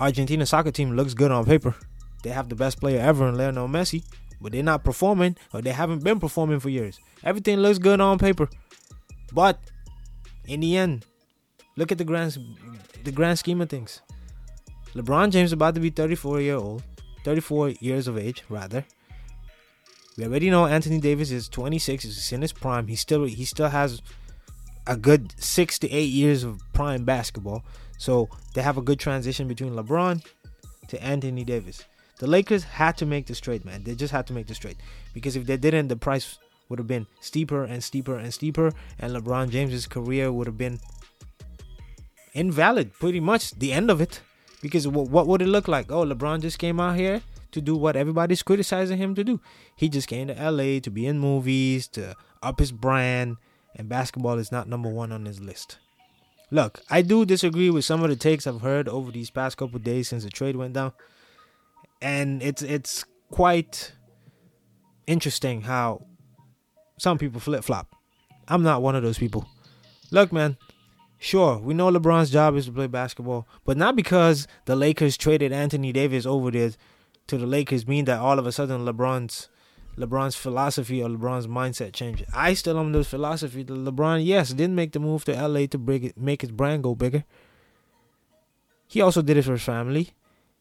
Argentina 0.00 0.46
soccer 0.46 0.70
team 0.70 0.92
looks 0.94 1.14
good 1.14 1.30
on 1.30 1.44
paper. 1.44 1.74
They 2.22 2.30
have 2.30 2.48
the 2.48 2.54
best 2.54 2.80
player 2.80 3.00
ever 3.00 3.28
in 3.28 3.36
Lionel 3.36 3.68
Messi, 3.68 4.04
but 4.40 4.52
they're 4.52 4.62
not 4.62 4.84
performing 4.84 5.36
or 5.52 5.62
they 5.62 5.72
haven't 5.72 6.04
been 6.04 6.20
performing 6.20 6.60
for 6.60 6.68
years. 6.68 6.98
Everything 7.24 7.58
looks 7.58 7.78
good 7.78 8.00
on 8.00 8.18
paper. 8.18 8.48
But 9.32 9.58
in 10.46 10.60
the 10.60 10.76
end, 10.76 11.04
look 11.76 11.92
at 11.92 11.98
the 11.98 12.04
grand 12.04 12.38
the 13.04 13.12
grand 13.12 13.38
scheme 13.38 13.60
of 13.60 13.68
things. 13.68 14.00
LeBron 14.94 15.30
James 15.30 15.52
about 15.52 15.74
to 15.74 15.80
be 15.80 15.90
34 15.90 16.40
year 16.40 16.56
old, 16.56 16.82
34 17.24 17.70
years 17.80 18.08
of 18.08 18.18
age 18.18 18.44
rather. 18.48 18.84
We 20.18 20.24
already 20.24 20.50
know 20.50 20.66
Anthony 20.66 20.98
Davis 20.98 21.30
is 21.30 21.48
26. 21.48 22.02
He's 22.02 22.32
in 22.32 22.42
his 22.42 22.52
prime. 22.52 22.88
He 22.88 22.96
still 22.96 23.22
he 23.22 23.44
still 23.44 23.68
has 23.68 24.02
a 24.84 24.96
good 24.96 25.32
six 25.40 25.78
to 25.78 25.90
eight 25.92 26.10
years 26.10 26.42
of 26.42 26.60
prime 26.72 27.04
basketball. 27.04 27.62
So 27.98 28.28
they 28.52 28.62
have 28.62 28.76
a 28.76 28.82
good 28.82 28.98
transition 28.98 29.46
between 29.46 29.74
LeBron 29.74 30.26
to 30.88 31.00
Anthony 31.00 31.44
Davis. 31.44 31.84
The 32.18 32.26
Lakers 32.26 32.64
had 32.64 32.96
to 32.96 33.06
make 33.06 33.26
this 33.26 33.38
trade, 33.38 33.64
man. 33.64 33.84
They 33.84 33.94
just 33.94 34.12
had 34.12 34.26
to 34.26 34.32
make 34.32 34.48
this 34.48 34.58
trade 34.58 34.78
because 35.14 35.36
if 35.36 35.46
they 35.46 35.56
didn't, 35.56 35.86
the 35.86 35.96
price 35.96 36.40
would 36.68 36.80
have 36.80 36.88
been 36.88 37.06
steeper 37.20 37.62
and 37.62 37.82
steeper 37.82 38.18
and 38.18 38.34
steeper, 38.34 38.72
and 38.98 39.14
LeBron 39.14 39.50
James's 39.50 39.86
career 39.86 40.32
would 40.32 40.48
have 40.48 40.58
been 40.58 40.80
invalid. 42.34 42.92
Pretty 42.94 43.20
much 43.20 43.52
the 43.52 43.72
end 43.72 43.88
of 43.88 44.00
it. 44.00 44.20
Because 44.60 44.88
what 44.88 45.28
would 45.28 45.42
it 45.42 45.46
look 45.46 45.68
like? 45.68 45.92
Oh, 45.92 46.04
LeBron 46.04 46.40
just 46.40 46.58
came 46.58 46.80
out 46.80 46.96
here 46.96 47.22
to 47.52 47.60
do 47.60 47.76
what 47.76 47.96
everybody's 47.96 48.42
criticizing 48.42 48.98
him 48.98 49.14
to 49.14 49.24
do. 49.24 49.40
He 49.74 49.88
just 49.88 50.08
came 50.08 50.28
to 50.28 50.50
LA 50.50 50.80
to 50.80 50.90
be 50.90 51.06
in 51.06 51.18
movies, 51.18 51.88
to 51.88 52.14
up 52.42 52.58
his 52.58 52.72
brand, 52.72 53.36
and 53.74 53.88
basketball 53.88 54.38
is 54.38 54.52
not 54.52 54.68
number 54.68 54.88
one 54.88 55.12
on 55.12 55.24
his 55.24 55.40
list. 55.40 55.78
Look, 56.50 56.80
I 56.88 57.02
do 57.02 57.24
disagree 57.24 57.70
with 57.70 57.84
some 57.84 58.02
of 58.02 58.08
the 58.08 58.16
takes 58.16 58.46
I've 58.46 58.62
heard 58.62 58.88
over 58.88 59.10
these 59.10 59.30
past 59.30 59.56
couple 59.56 59.78
days 59.78 60.08
since 60.08 60.24
the 60.24 60.30
trade 60.30 60.56
went 60.56 60.74
down. 60.74 60.92
And 62.00 62.42
it's 62.42 62.62
it's 62.62 63.04
quite 63.30 63.92
interesting 65.06 65.62
how 65.62 66.06
some 66.98 67.18
people 67.18 67.40
flip 67.40 67.64
flop. 67.64 67.94
I'm 68.46 68.62
not 68.62 68.82
one 68.82 68.94
of 68.94 69.02
those 69.02 69.18
people. 69.18 69.46
Look, 70.10 70.32
man, 70.32 70.56
Sure, 71.20 71.58
we 71.58 71.74
know 71.74 71.90
LeBron's 71.90 72.30
job 72.30 72.54
is 72.54 72.66
to 72.66 72.72
play 72.72 72.86
basketball, 72.86 73.46
but 73.64 73.76
not 73.76 73.96
because 73.96 74.46
the 74.66 74.76
Lakers 74.76 75.16
traded 75.16 75.52
Anthony 75.52 75.92
Davis 75.92 76.24
over 76.24 76.50
there 76.52 76.70
to 77.28 77.38
the 77.38 77.46
Lakers 77.46 77.86
mean 77.86 78.04
that 78.06 78.18
all 78.18 78.38
of 78.38 78.46
a 78.46 78.52
sudden 78.52 78.84
LeBron's 78.84 79.48
LeBron's 79.98 80.36
philosophy 80.36 81.02
or 81.02 81.08
LeBron's 81.08 81.46
mindset 81.46 81.92
changed. 81.92 82.24
I 82.32 82.54
still 82.54 82.78
am 82.78 82.92
the 82.92 83.02
philosophy 83.04 83.64
that 83.64 83.72
LeBron, 83.72 84.24
yes, 84.24 84.50
didn't 84.50 84.76
make 84.76 84.92
the 84.92 85.00
move 85.00 85.24
to 85.24 85.32
LA 85.32 85.66
to 85.66 85.90
it, 85.90 86.16
make 86.16 86.42
his 86.42 86.52
brand 86.52 86.84
go 86.84 86.94
bigger. 86.94 87.24
He 88.86 89.00
also 89.00 89.22
did 89.22 89.36
it 89.36 89.42
for 89.42 89.52
his 89.52 89.62
family. 89.62 90.10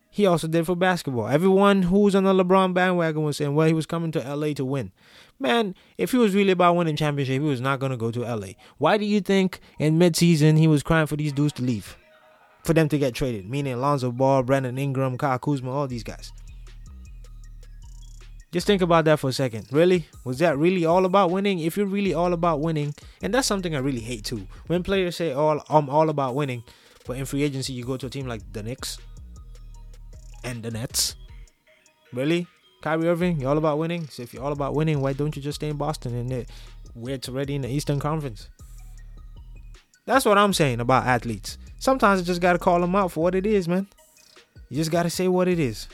He 0.10 0.26
also 0.26 0.48
did 0.48 0.60
it 0.60 0.66
for 0.66 0.76
basketball. 0.76 1.28
Everyone 1.28 1.84
who's 1.84 2.16
on 2.16 2.24
the 2.24 2.34
LeBron 2.34 2.74
bandwagon 2.74 3.24
was 3.24 3.38
saying, 3.38 3.54
well, 3.54 3.68
he 3.68 3.74
was 3.74 3.86
coming 3.86 4.12
to 4.14 4.36
LA 4.36 4.54
to 4.54 4.66
win. 4.66 4.92
Man, 5.40 5.76
if 5.98 6.12
he 6.12 6.18
was 6.18 6.34
really 6.34 6.52
about 6.52 6.76
winning 6.76 6.96
championship, 6.96 7.34
he 7.34 7.48
was 7.48 7.62
not 7.62 7.80
going 7.80 7.92
to 7.92 7.98
go 7.98 8.10
to 8.12 8.22
LA. 8.22 8.54
Why 8.80 8.98
do 8.98 9.06
you 9.06 9.22
think 9.22 9.60
in 9.78 10.00
midseason 10.00 10.58
he 10.58 10.68
was 10.68 10.82
crying 10.82 11.06
for 11.06 11.16
these 11.16 11.34
dudes 11.34 11.54
to 11.54 11.64
leave? 11.64 11.96
For 12.64 12.74
them 12.74 12.90
to 12.90 12.98
get 12.98 13.14
traded, 13.14 13.48
meaning 13.50 13.74
Alonzo 13.74 14.12
Ball, 14.12 14.44
Brandon 14.44 14.78
Ingram, 14.78 15.18
Kyle 15.18 15.40
Kuzma, 15.40 15.72
all 15.72 15.88
these 15.88 16.04
guys. 16.04 16.34
Just 18.52 18.66
think 18.66 18.82
about 18.82 19.06
that 19.06 19.20
for 19.20 19.30
a 19.30 19.34
second. 19.34 19.68
Really? 19.72 20.08
Was 20.24 20.40
that 20.40 20.58
really 20.58 20.86
all 20.86 21.06
about 21.06 21.32
winning? 21.32 21.60
If 21.60 21.76
you're 21.76 21.86
really 21.86 22.14
all 22.14 22.32
about 22.32 22.62
winning, 22.62 22.94
and 23.22 23.34
that's 23.34 23.48
something 23.48 23.76
I 23.76 23.80
really 23.80 24.00
hate 24.00 24.24
too. 24.24 24.48
When 24.68 24.84
players 24.84 25.18
say 25.18 25.34
all 25.34 25.62
I'm 25.70 25.90
all 25.90 26.10
about 26.10 26.34
winning, 26.36 26.64
but 27.06 27.18
in 27.18 27.26
free 27.26 27.44
agency 27.44 27.74
you 27.74 27.84
go 27.84 27.98
to 27.98 28.08
a 28.08 28.10
team 28.10 28.26
like 28.26 28.42
the 28.54 28.64
Knicks 28.64 29.00
and 30.44 30.64
the 30.64 30.72
Nets. 30.72 31.16
Really? 32.14 32.48
Kyrie 32.82 33.10
Irving, 33.10 33.42
you're 33.42 33.50
all 33.50 33.58
about 33.58 33.80
winning? 33.80 34.08
So 34.08 34.24
if 34.24 34.34
you're 34.34 34.44
all 34.44 34.54
about 34.54 34.76
winning, 34.76 35.02
why 35.02 35.12
don't 35.12 35.36
you 35.36 35.42
just 35.42 35.58
stay 35.58 35.70
in 35.70 35.78
Boston 35.78 36.16
and 36.16 36.32
uh, 36.32 36.36
it, 36.38 36.50
where 36.94 37.16
it's 37.16 37.28
already 37.28 37.56
in 37.56 37.64
the 37.64 37.70
Eastern 37.70 38.00
Conference? 38.00 38.50
That's 40.06 40.24
what 40.24 40.38
I'm 40.38 40.54
saying 40.54 40.80
about 40.80 41.06
athletes. 41.06 41.58
Sometimes 41.80 42.22
you 42.22 42.26
just 42.26 42.40
gotta 42.40 42.60
call 42.60 42.80
them 42.80 42.96
out 42.96 43.12
for 43.12 43.24
what 43.24 43.36
it 43.36 43.46
is, 43.46 43.68
man. 43.68 43.88
You 44.70 44.78
just 44.78 44.92
gotta 44.92 45.10
say 45.10 45.28
what 45.28 45.50
it 45.50 45.60
is. 45.60 45.90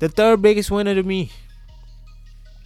The 0.00 0.10
third 0.10 0.42
biggest 0.42 0.70
winner 0.70 0.94
to 0.94 1.02
me 1.02 1.30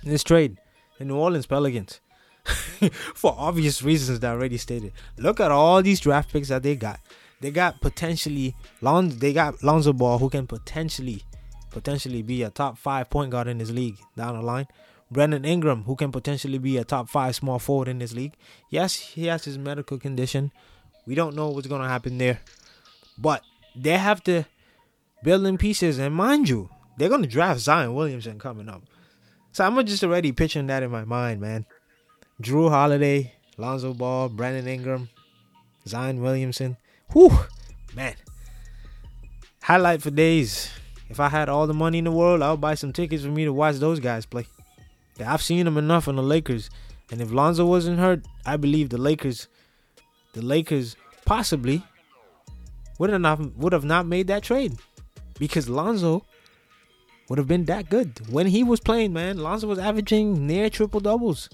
in 0.02 0.10
this 0.10 0.24
trade, 0.24 0.58
the 0.98 1.04
New 1.04 1.16
Orleans 1.16 1.46
Pelicans. 1.46 2.00
for 3.14 3.34
obvious 3.36 3.82
reasons 3.82 4.20
that 4.20 4.30
I 4.30 4.34
already 4.34 4.56
stated. 4.56 4.92
Look 5.18 5.40
at 5.40 5.50
all 5.50 5.82
these 5.82 6.00
draft 6.00 6.32
picks 6.32 6.48
that 6.48 6.62
they 6.62 6.76
got. 6.76 7.00
They 7.40 7.50
got 7.50 7.80
potentially 7.80 8.54
Lon 8.80 9.08
they 9.18 9.32
got 9.32 9.62
Lonzo 9.62 9.92
Ball 9.92 10.18
who 10.18 10.28
can 10.28 10.46
potentially 10.46 11.22
potentially 11.70 12.22
be 12.22 12.42
a 12.42 12.50
top 12.50 12.76
five 12.78 13.08
point 13.08 13.30
guard 13.30 13.48
in 13.48 13.58
this 13.58 13.70
league 13.70 13.96
down 14.16 14.36
the 14.36 14.42
line. 14.42 14.66
Brandon 15.10 15.44
Ingram, 15.44 15.84
who 15.84 15.96
can 15.96 16.12
potentially 16.12 16.58
be 16.58 16.76
a 16.76 16.84
top 16.84 17.08
five 17.08 17.34
small 17.34 17.58
forward 17.58 17.88
in 17.88 17.98
this 17.98 18.12
league. 18.12 18.34
Yes, 18.68 18.94
he 18.94 19.26
has 19.26 19.44
his 19.44 19.58
medical 19.58 19.98
condition. 19.98 20.52
We 21.04 21.14
don't 21.14 21.34
know 21.34 21.48
what's 21.48 21.66
gonna 21.66 21.88
happen 21.88 22.18
there. 22.18 22.40
But 23.18 23.42
they 23.74 23.98
have 23.98 24.22
to 24.24 24.44
build 25.24 25.44
in 25.46 25.58
pieces 25.58 25.98
and 25.98 26.14
mind 26.14 26.48
you, 26.48 26.68
they're 26.96 27.08
gonna 27.08 27.26
draft 27.26 27.60
Zion 27.60 27.94
Williamson 27.94 28.38
coming 28.38 28.68
up. 28.68 28.82
So 29.52 29.64
I'm 29.64 29.84
just 29.86 30.04
already 30.04 30.32
picturing 30.32 30.68
that 30.68 30.82
in 30.82 30.90
my 30.90 31.04
mind, 31.04 31.40
man. 31.40 31.66
Jrue 32.40 32.70
Holiday, 32.70 33.34
Lonzo 33.56 33.92
Ball, 33.92 34.28
Brandon 34.28 34.66
Ingram, 34.66 35.08
Zion 35.86 36.22
Williamson. 36.22 36.76
Whew, 37.12 37.36
man. 37.94 38.14
Highlight 39.62 40.02
for 40.02 40.10
days. 40.10 40.70
If 41.08 41.18
I 41.18 41.28
had 41.28 41.48
all 41.48 41.66
the 41.66 41.74
money 41.74 41.98
in 41.98 42.04
the 42.04 42.12
world, 42.12 42.40
I 42.40 42.52
would 42.52 42.60
buy 42.60 42.74
some 42.74 42.92
tickets 42.92 43.24
for 43.24 43.30
me 43.30 43.44
to 43.44 43.52
watch 43.52 43.76
those 43.76 43.98
guys 43.98 44.24
play. 44.24 44.46
Yeah, 45.18 45.32
I've 45.32 45.42
seen 45.42 45.64
them 45.64 45.76
enough 45.76 46.06
on 46.06 46.16
the 46.16 46.22
Lakers, 46.22 46.70
and 47.10 47.20
if 47.20 47.32
Lonzo 47.32 47.66
wasn't 47.66 47.98
hurt, 47.98 48.24
I 48.46 48.56
believe 48.56 48.90
the 48.90 48.98
Lakers, 48.98 49.48
the 50.32 50.42
Lakers 50.42 50.96
possibly 51.24 51.82
would 52.98 53.10
have 53.10 53.20
not 53.20 53.56
would 53.56 53.72
have 53.72 53.84
not 53.84 54.06
made 54.06 54.28
that 54.28 54.42
trade 54.42 54.78
because 55.38 55.68
Lonzo 55.68 56.24
would 57.30 57.38
have 57.38 57.46
been 57.46 57.64
that 57.66 57.88
good. 57.88 58.20
When 58.28 58.48
he 58.48 58.64
was 58.64 58.80
playing, 58.80 59.12
man, 59.12 59.38
Lonzo 59.38 59.68
was 59.68 59.78
averaging 59.78 60.48
near 60.48 60.68
triple 60.68 60.98
doubles. 60.98 61.48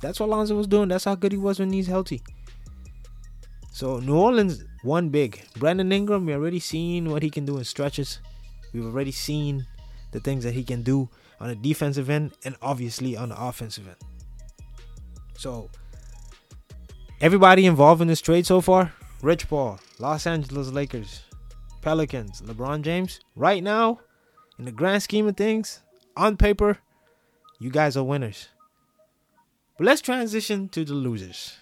That's 0.00 0.20
what 0.20 0.28
Lonzo 0.28 0.54
was 0.54 0.68
doing. 0.68 0.88
That's 0.88 1.04
how 1.04 1.16
good 1.16 1.32
he 1.32 1.38
was 1.38 1.58
when 1.58 1.72
he's 1.72 1.88
healthy. 1.88 2.22
So 3.72 3.98
New 3.98 4.16
Orleans 4.16 4.64
won 4.84 5.08
big. 5.08 5.42
Brandon 5.58 5.90
Ingram, 5.90 6.24
we 6.24 6.34
already 6.34 6.60
seen 6.60 7.10
what 7.10 7.24
he 7.24 7.30
can 7.30 7.44
do 7.44 7.58
in 7.58 7.64
stretches. 7.64 8.20
We've 8.72 8.86
already 8.86 9.10
seen 9.10 9.66
the 10.12 10.20
things 10.20 10.44
that 10.44 10.54
he 10.54 10.62
can 10.62 10.82
do 10.82 11.08
on 11.40 11.48
the 11.48 11.56
defensive 11.56 12.08
end 12.08 12.34
and 12.44 12.54
obviously 12.62 13.16
on 13.16 13.30
the 13.30 13.42
offensive 13.42 13.88
end. 13.88 13.96
So 15.36 15.68
everybody 17.20 17.66
involved 17.66 18.00
in 18.00 18.06
this 18.06 18.20
trade 18.20 18.46
so 18.46 18.60
far, 18.60 18.92
Rich 19.20 19.48
Paul, 19.48 19.80
Los 19.98 20.28
Angeles 20.28 20.68
Lakers, 20.68 21.22
Pelicans, 21.80 22.40
LeBron 22.42 22.82
James, 22.82 23.18
right 23.34 23.64
now, 23.64 23.98
in 24.62 24.66
the 24.66 24.70
grand 24.70 25.02
scheme 25.02 25.26
of 25.26 25.36
things, 25.36 25.80
on 26.16 26.36
paper, 26.36 26.78
you 27.58 27.68
guys 27.68 27.96
are 27.96 28.04
winners. 28.04 28.46
But 29.76 29.86
let's 29.86 30.00
transition 30.00 30.68
to 30.68 30.84
the 30.84 30.94
losers. 30.94 31.56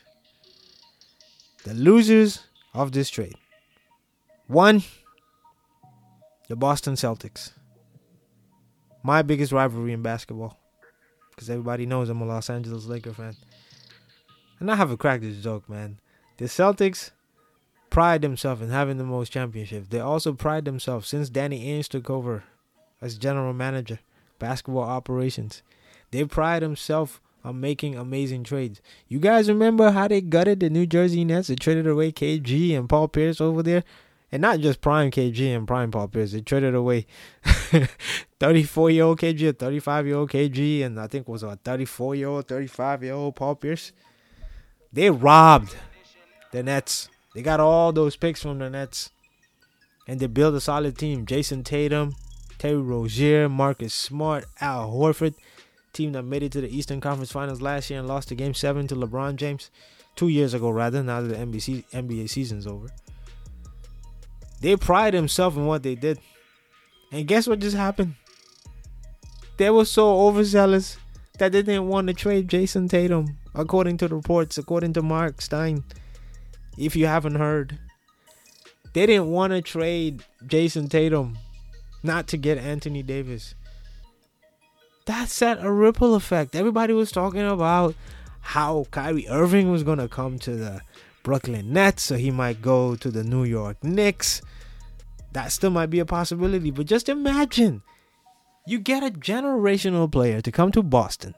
The 1.64 1.72
losers 1.72 2.44
of 2.74 2.92
this 2.92 3.08
trade. 3.08 3.36
One, 4.48 4.82
the 6.48 6.56
Boston 6.56 6.92
Celtics. 6.92 7.52
My 9.02 9.22
biggest 9.22 9.50
rivalry 9.50 9.94
in 9.94 10.02
basketball. 10.02 10.58
Because 11.30 11.48
everybody 11.48 11.86
knows 11.86 12.10
I'm 12.10 12.20
a 12.20 12.26
Los 12.26 12.50
Angeles 12.50 12.84
Laker 12.84 13.14
fan. 13.14 13.34
And 14.58 14.70
I 14.70 14.76
have 14.76 14.90
a 14.90 14.98
crack 14.98 15.22
this 15.22 15.42
joke, 15.42 15.70
man. 15.70 16.00
The 16.36 16.44
Celtics 16.44 17.12
pride 17.88 18.20
themselves 18.20 18.60
in 18.60 18.68
having 18.68 18.98
the 18.98 19.04
most 19.04 19.32
championships. 19.32 19.88
They 19.88 20.00
also 20.00 20.34
pride 20.34 20.66
themselves 20.66 21.08
since 21.08 21.30
Danny 21.30 21.64
Ainge 21.64 21.88
took 21.88 22.10
over 22.10 22.44
as 23.00 23.18
general 23.18 23.52
manager, 23.52 24.00
basketball 24.38 24.82
operations. 24.82 25.62
They 26.10 26.24
pride 26.24 26.62
themselves 26.62 27.20
on 27.44 27.60
making 27.60 27.96
amazing 27.96 28.44
trades. 28.44 28.80
You 29.08 29.18
guys 29.18 29.48
remember 29.48 29.90
how 29.90 30.08
they 30.08 30.20
gutted 30.20 30.60
the 30.60 30.70
New 30.70 30.86
Jersey 30.86 31.24
Nets 31.24 31.48
and 31.48 31.60
traded 31.60 31.86
away 31.86 32.12
KG 32.12 32.76
and 32.76 32.88
Paul 32.88 33.08
Pierce 33.08 33.40
over 33.40 33.62
there? 33.62 33.84
And 34.32 34.42
not 34.42 34.60
just 34.60 34.80
prime 34.80 35.10
KG 35.10 35.56
and 35.56 35.66
prime 35.66 35.90
Paul 35.90 36.06
Pierce. 36.08 36.32
They 36.32 36.40
traded 36.40 36.74
away 36.74 37.06
34 38.40 38.90
year 38.90 39.04
old 39.04 39.18
KG, 39.18 39.48
a 39.48 39.52
35 39.52 40.06
year 40.06 40.16
old 40.16 40.30
KG, 40.30 40.84
and 40.84 41.00
I 41.00 41.08
think 41.08 41.26
was 41.26 41.42
a 41.42 41.56
34 41.56 42.14
year 42.14 42.28
old, 42.28 42.46
35 42.46 43.02
year 43.02 43.14
old 43.14 43.34
Paul 43.34 43.56
Pierce. 43.56 43.92
They 44.92 45.10
robbed 45.10 45.76
the 46.52 46.62
Nets. 46.62 47.08
They 47.34 47.42
got 47.42 47.60
all 47.60 47.92
those 47.92 48.16
picks 48.16 48.42
from 48.42 48.58
the 48.58 48.70
Nets. 48.70 49.10
And 50.06 50.18
they 50.18 50.26
built 50.26 50.54
a 50.54 50.60
solid 50.60 50.98
team. 50.98 51.26
Jayson 51.26 51.64
Tatum, 51.64 52.16
Terry 52.60 52.76
Rozier, 52.76 53.48
Marcus 53.48 53.94
Smart, 53.94 54.44
Al 54.60 54.92
Horford, 54.92 55.32
team 55.94 56.12
that 56.12 56.24
made 56.24 56.42
it 56.42 56.52
to 56.52 56.60
the 56.60 56.68
Eastern 56.68 57.00
Conference 57.00 57.32
Finals 57.32 57.62
last 57.62 57.88
year 57.88 57.98
and 57.98 58.06
lost 58.06 58.28
the 58.28 58.34
Game 58.34 58.52
Seven 58.52 58.86
to 58.88 58.94
LeBron 58.94 59.36
James, 59.36 59.70
two 60.14 60.28
years 60.28 60.52
ago 60.52 60.68
rather. 60.68 61.02
Now 61.02 61.22
that 61.22 61.28
the 61.28 61.36
NBA 61.36 61.84
NBA 61.90 62.28
season's 62.28 62.66
over, 62.66 62.88
they 64.60 64.76
pride 64.76 65.14
themselves 65.14 65.56
in 65.56 65.64
what 65.64 65.82
they 65.82 65.94
did, 65.94 66.18
and 67.10 67.26
guess 67.26 67.48
what 67.48 67.60
just 67.60 67.78
happened? 67.78 68.14
They 69.56 69.70
were 69.70 69.86
so 69.86 70.26
overzealous 70.26 70.98
that 71.38 71.52
they 71.52 71.62
didn't 71.62 71.88
want 71.88 72.08
to 72.08 72.12
trade 72.12 72.48
Jayson 72.48 72.90
Tatum, 72.90 73.38
according 73.54 73.96
to 73.98 74.08
the 74.08 74.16
reports, 74.16 74.58
according 74.58 74.92
to 74.92 75.02
Mark 75.02 75.40
Stein. 75.40 75.82
If 76.76 76.94
you 76.94 77.06
haven't 77.06 77.36
heard, 77.36 77.78
they 78.92 79.06
didn't 79.06 79.30
want 79.30 79.54
to 79.54 79.62
trade 79.62 80.24
Jayson 80.46 80.90
Tatum 80.90 81.38
not 82.02 82.26
to 82.28 82.36
get 82.36 82.58
Anthony 82.58 83.02
Davis. 83.02 83.54
That 85.06 85.28
set 85.28 85.62
a 85.64 85.70
ripple 85.70 86.14
effect. 86.14 86.54
Everybody 86.54 86.92
was 86.92 87.10
talking 87.10 87.46
about 87.46 87.94
how 88.40 88.86
Kyrie 88.90 89.28
Irving 89.28 89.70
was 89.70 89.82
going 89.82 89.98
to 89.98 90.08
come 90.08 90.38
to 90.40 90.56
the 90.56 90.80
Brooklyn 91.22 91.72
Nets, 91.72 92.02
so 92.02 92.16
he 92.16 92.30
might 92.30 92.62
go 92.62 92.96
to 92.96 93.10
the 93.10 93.24
New 93.24 93.44
York 93.44 93.82
Knicks. 93.82 94.40
That 95.32 95.52
still 95.52 95.70
might 95.70 95.90
be 95.90 96.00
a 96.00 96.06
possibility, 96.06 96.70
but 96.70 96.86
just 96.86 97.08
imagine 97.08 97.82
you 98.66 98.78
get 98.78 99.02
a 99.02 99.10
generational 99.10 100.10
player 100.10 100.40
to 100.40 100.52
come 100.52 100.72
to 100.72 100.82
Boston 100.82 101.34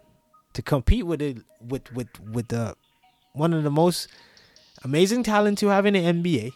to 0.52 0.62
compete 0.62 1.06
with 1.06 1.22
it 1.22 1.38
with 1.60 1.92
with 1.92 2.08
with 2.20 2.48
the 2.48 2.74
one 3.32 3.52
of 3.52 3.62
the 3.62 3.70
most 3.70 4.08
amazing 4.84 5.22
talents 5.22 5.62
you 5.62 5.68
have 5.68 5.86
in 5.86 5.94
the 5.94 6.00
NBA 6.00 6.52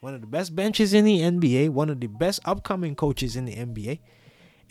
one 0.00 0.14
of 0.14 0.20
the 0.20 0.26
best 0.26 0.54
benches 0.54 0.94
in 0.94 1.04
the 1.04 1.20
NBA, 1.20 1.70
one 1.70 1.90
of 1.90 2.00
the 2.00 2.06
best 2.06 2.40
upcoming 2.44 2.94
coaches 2.94 3.34
in 3.36 3.46
the 3.46 3.54
NBA, 3.54 3.98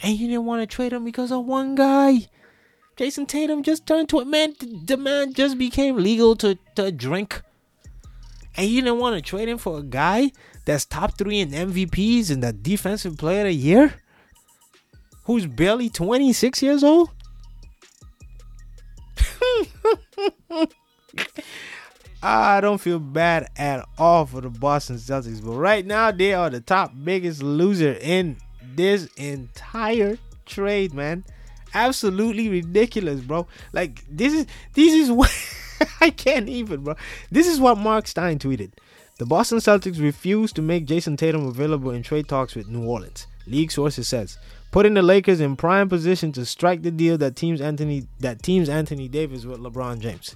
and 0.01 0.17
you 0.17 0.27
didn't 0.27 0.45
want 0.45 0.61
to 0.61 0.75
trade 0.75 0.93
him 0.93 1.03
because 1.03 1.31
of 1.31 1.45
one 1.45 1.75
guy. 1.75 2.27
Jayson 2.95 3.27
Tatum 3.27 3.61
just 3.61 3.85
turned 3.85 4.09
to 4.09 4.19
a 4.19 4.25
man. 4.25 4.55
The 4.59 4.97
man 4.97 5.33
just 5.33 5.57
became 5.57 5.97
legal 5.97 6.35
to, 6.37 6.57
to 6.75 6.91
drink. 6.91 7.41
And 8.55 8.67
you 8.67 8.81
didn't 8.81 8.99
want 8.99 9.15
to 9.15 9.21
trade 9.21 9.49
him 9.49 9.59
for 9.59 9.77
a 9.77 9.83
guy 9.83 10.31
that's 10.65 10.85
top 10.85 11.17
three 11.17 11.39
in 11.39 11.51
MVPs 11.51 12.31
and 12.31 12.41
the 12.41 12.53
defensive 12.53 13.17
player 13.17 13.41
of 13.41 13.47
the 13.47 13.53
year? 13.53 13.93
Who's 15.25 15.45
barely 15.45 15.89
26 15.89 16.63
years 16.63 16.83
old? 16.83 17.11
I 22.29 22.59
don't 22.59 22.79
feel 22.79 22.99
bad 22.99 23.49
at 23.55 23.87
all 23.97 24.25
for 24.25 24.41
the 24.41 24.49
Boston 24.49 24.97
Celtics, 24.97 25.41
but 25.41 25.53
right 25.53 25.85
now 25.85 26.11
they 26.11 26.33
are 26.33 26.49
the 26.49 26.59
top 26.59 26.91
biggest 27.01 27.41
loser 27.41 27.97
in 28.01 28.35
this 28.75 29.05
entire 29.15 30.17
trade, 30.45 30.93
man. 30.93 31.23
Absolutely 31.73 32.49
ridiculous, 32.49 33.21
bro. 33.21 33.47
Like 33.71 34.03
this 34.09 34.33
is 34.33 34.45
this 34.73 34.93
is 34.93 35.09
what 35.13 35.31
I 36.01 36.09
can't 36.09 36.49
even, 36.49 36.83
bro. 36.83 36.95
This 37.31 37.47
is 37.47 37.61
what 37.61 37.77
Mark 37.77 38.07
Stein 38.07 38.39
tweeted. 38.39 38.73
The 39.19 39.25
Boston 39.25 39.59
Celtics 39.59 40.01
refused 40.01 40.57
to 40.57 40.61
make 40.61 40.85
Jayson 40.85 41.15
Tatum 41.15 41.47
available 41.47 41.91
in 41.91 42.03
trade 42.03 42.27
talks 42.27 42.55
with 42.55 42.67
New 42.67 42.85
Orleans. 42.85 43.25
League 43.45 43.71
sources 43.71 44.09
says, 44.09 44.37
putting 44.71 44.95
the 44.95 45.01
Lakers 45.01 45.39
in 45.39 45.55
prime 45.55 45.87
position 45.87 46.33
to 46.33 46.45
strike 46.45 46.81
the 46.81 46.91
deal 46.91 47.17
that 47.19 47.37
teams 47.37 47.61
Anthony 47.61 48.05
that 48.19 48.43
teams 48.43 48.67
Anthony 48.67 49.07
Davis 49.07 49.45
with 49.45 49.61
LeBron 49.61 49.99
James. 49.99 50.35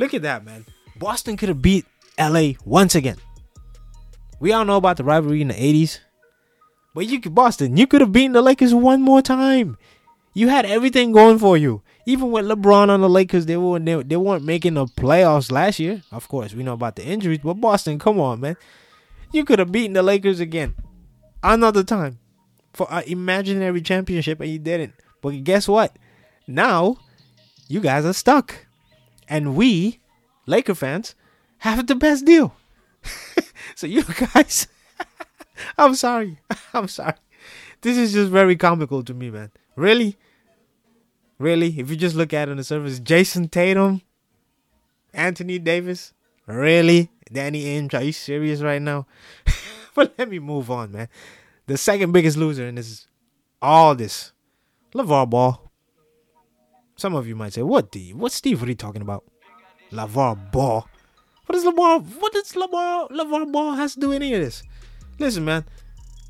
Look 0.00 0.14
at 0.14 0.22
that, 0.22 0.46
man. 0.46 0.64
Boston 0.96 1.36
could 1.36 1.50
have 1.50 1.60
beat 1.60 1.84
LA 2.18 2.52
once 2.64 2.94
again. 2.94 3.18
We 4.40 4.50
all 4.50 4.64
know 4.64 4.78
about 4.78 4.96
the 4.96 5.04
rivalry 5.04 5.42
in 5.42 5.48
the 5.48 5.54
80s. 5.54 5.98
But 6.94 7.06
you 7.06 7.20
could 7.20 7.34
Boston, 7.34 7.76
you 7.76 7.86
could 7.86 8.00
have 8.00 8.10
beaten 8.10 8.32
the 8.32 8.40
Lakers 8.40 8.72
one 8.72 9.02
more 9.02 9.20
time. 9.20 9.76
You 10.32 10.48
had 10.48 10.64
everything 10.64 11.12
going 11.12 11.38
for 11.38 11.58
you. 11.58 11.82
Even 12.06 12.30
with 12.30 12.46
LeBron 12.46 12.88
on 12.88 13.02
the 13.02 13.10
Lakers, 13.10 13.44
they 13.44 13.58
weren't 13.58 13.84
they, 13.84 14.02
they 14.02 14.16
weren't 14.16 14.42
making 14.42 14.72
the 14.72 14.86
playoffs 14.86 15.52
last 15.52 15.78
year. 15.78 16.02
Of 16.10 16.28
course, 16.28 16.54
we 16.54 16.62
know 16.62 16.72
about 16.72 16.96
the 16.96 17.04
injuries, 17.04 17.40
but 17.44 17.60
Boston, 17.60 17.98
come 17.98 18.18
on, 18.18 18.40
man. 18.40 18.56
You 19.32 19.44
could 19.44 19.58
have 19.58 19.70
beaten 19.70 19.92
the 19.92 20.02
Lakers 20.02 20.40
again. 20.40 20.76
Another 21.42 21.84
time. 21.84 22.20
For 22.72 22.90
an 22.90 23.04
imaginary 23.06 23.82
championship, 23.82 24.40
and 24.40 24.48
you 24.48 24.58
didn't. 24.58 24.94
But 25.20 25.44
guess 25.44 25.68
what? 25.68 25.94
Now, 26.46 26.96
you 27.68 27.80
guys 27.80 28.06
are 28.06 28.14
stuck. 28.14 28.66
And 29.30 29.54
we, 29.56 30.00
Laker 30.44 30.74
fans, 30.74 31.14
have 31.58 31.86
the 31.86 31.94
best 31.94 32.26
deal. 32.26 32.54
so 33.74 33.86
you 33.86 34.02
guys 34.02 34.66
I'm 35.78 35.94
sorry. 35.94 36.38
I'm 36.74 36.88
sorry. 36.88 37.14
This 37.80 37.96
is 37.96 38.12
just 38.12 38.30
very 38.30 38.56
comical 38.56 39.02
to 39.04 39.14
me, 39.14 39.30
man. 39.30 39.50
Really? 39.76 40.18
Really? 41.38 41.78
If 41.78 41.90
you 41.90 41.96
just 41.96 42.16
look 42.16 42.32
at 42.34 42.48
it 42.48 42.50
on 42.50 42.58
the 42.58 42.64
surface, 42.64 43.00
Jayson 43.00 43.48
Tatum, 43.50 44.02
Anthony 45.14 45.58
Davis, 45.58 46.12
really? 46.46 47.10
Danny 47.32 47.64
Ainge, 47.64 47.94
are 47.94 48.02
you 48.02 48.12
serious 48.12 48.60
right 48.60 48.82
now? 48.82 49.06
but 49.94 50.14
let 50.18 50.28
me 50.28 50.38
move 50.38 50.70
on, 50.70 50.92
man. 50.92 51.08
The 51.66 51.78
second 51.78 52.12
biggest 52.12 52.36
loser 52.36 52.66
in 52.66 52.74
this 52.74 53.06
all 53.62 53.94
this. 53.94 54.32
LaVar 54.94 55.30
Ball. 55.30 55.69
Some 57.00 57.14
of 57.14 57.26
you 57.26 57.34
might 57.34 57.54
say, 57.54 57.62
what 57.62 57.92
the 57.92 58.12
what 58.12 58.30
Steve, 58.30 58.62
are 58.62 58.74
talking 58.74 59.00
about? 59.00 59.24
LaVar 59.90 60.52
Ball. 60.52 60.86
What 61.46 61.56
is 61.56 61.64
LaVar 61.64 62.04
what 62.20 62.32
does 62.34 62.52
LaVar 62.52 63.10
LaVar 63.10 63.50
Ball 63.50 63.72
has 63.72 63.94
to 63.94 64.00
do 64.00 64.12
any 64.12 64.34
of 64.34 64.42
this? 64.42 64.62
Listen, 65.18 65.46
man. 65.46 65.64